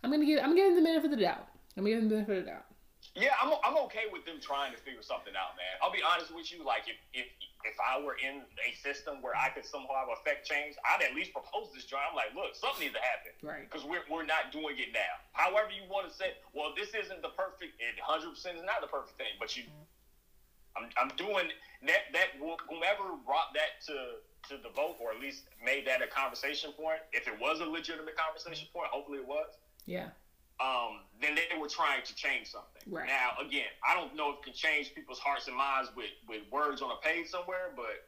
[0.03, 1.49] I'm gonna give I'm giving the benefit of the doubt.
[1.77, 2.67] I'm giving the benefit of the doubt.
[3.15, 5.79] Yeah, I'm, I'm okay with them trying to figure something out, man.
[5.79, 6.67] I'll be honest with you.
[6.67, 7.31] Like, if, if
[7.65, 11.33] if I were in a system where I could somehow affect change, I'd at least
[11.33, 12.05] propose this joint.
[12.05, 13.33] I'm like, look, something needs to happen.
[13.41, 13.65] Right.
[13.65, 15.17] Because we're, we're not doing it now.
[15.33, 18.91] However, you want to say, well, this isn't the perfect, it 100% is not the
[18.93, 19.65] perfect thing, but you,
[20.77, 21.49] I'm, I'm doing
[21.89, 24.21] that, that, whomever brought that to,
[24.53, 27.67] to the vote, or at least made that a conversation point, if it was a
[27.67, 29.57] legitimate conversation point, hopefully it was.
[29.89, 30.13] Yeah
[30.61, 32.83] um, then they were trying to change something.
[32.87, 33.07] Right.
[33.07, 36.43] Now, again, I don't know if it can change people's hearts and minds with, with
[36.53, 38.05] words on a page somewhere, but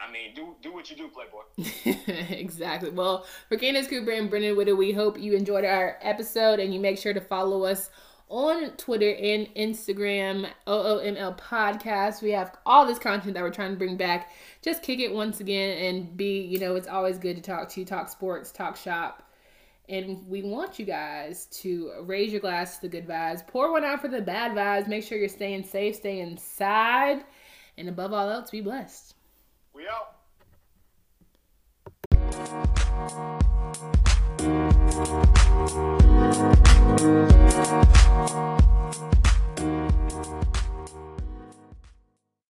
[0.00, 2.30] I mean, do do what you do, Playboy.
[2.32, 2.90] exactly.
[2.90, 6.78] Well, for Candace Cooper and Brendan Witter, we hope you enjoyed our episode and you
[6.78, 7.90] make sure to follow us
[8.28, 12.22] on Twitter and Instagram, OOML Podcast.
[12.22, 14.30] We have all this content that we're trying to bring back.
[14.62, 17.80] Just kick it once again and be, you know, it's always good to talk to
[17.80, 19.27] you, talk sports, talk shop
[19.88, 23.84] and we want you guys to raise your glass to the good vibes, pour one
[23.84, 24.86] out for the bad vibes.
[24.86, 27.24] Make sure you're staying safe, stay inside,
[27.78, 29.14] and above all else, be blessed.
[29.72, 30.14] We out.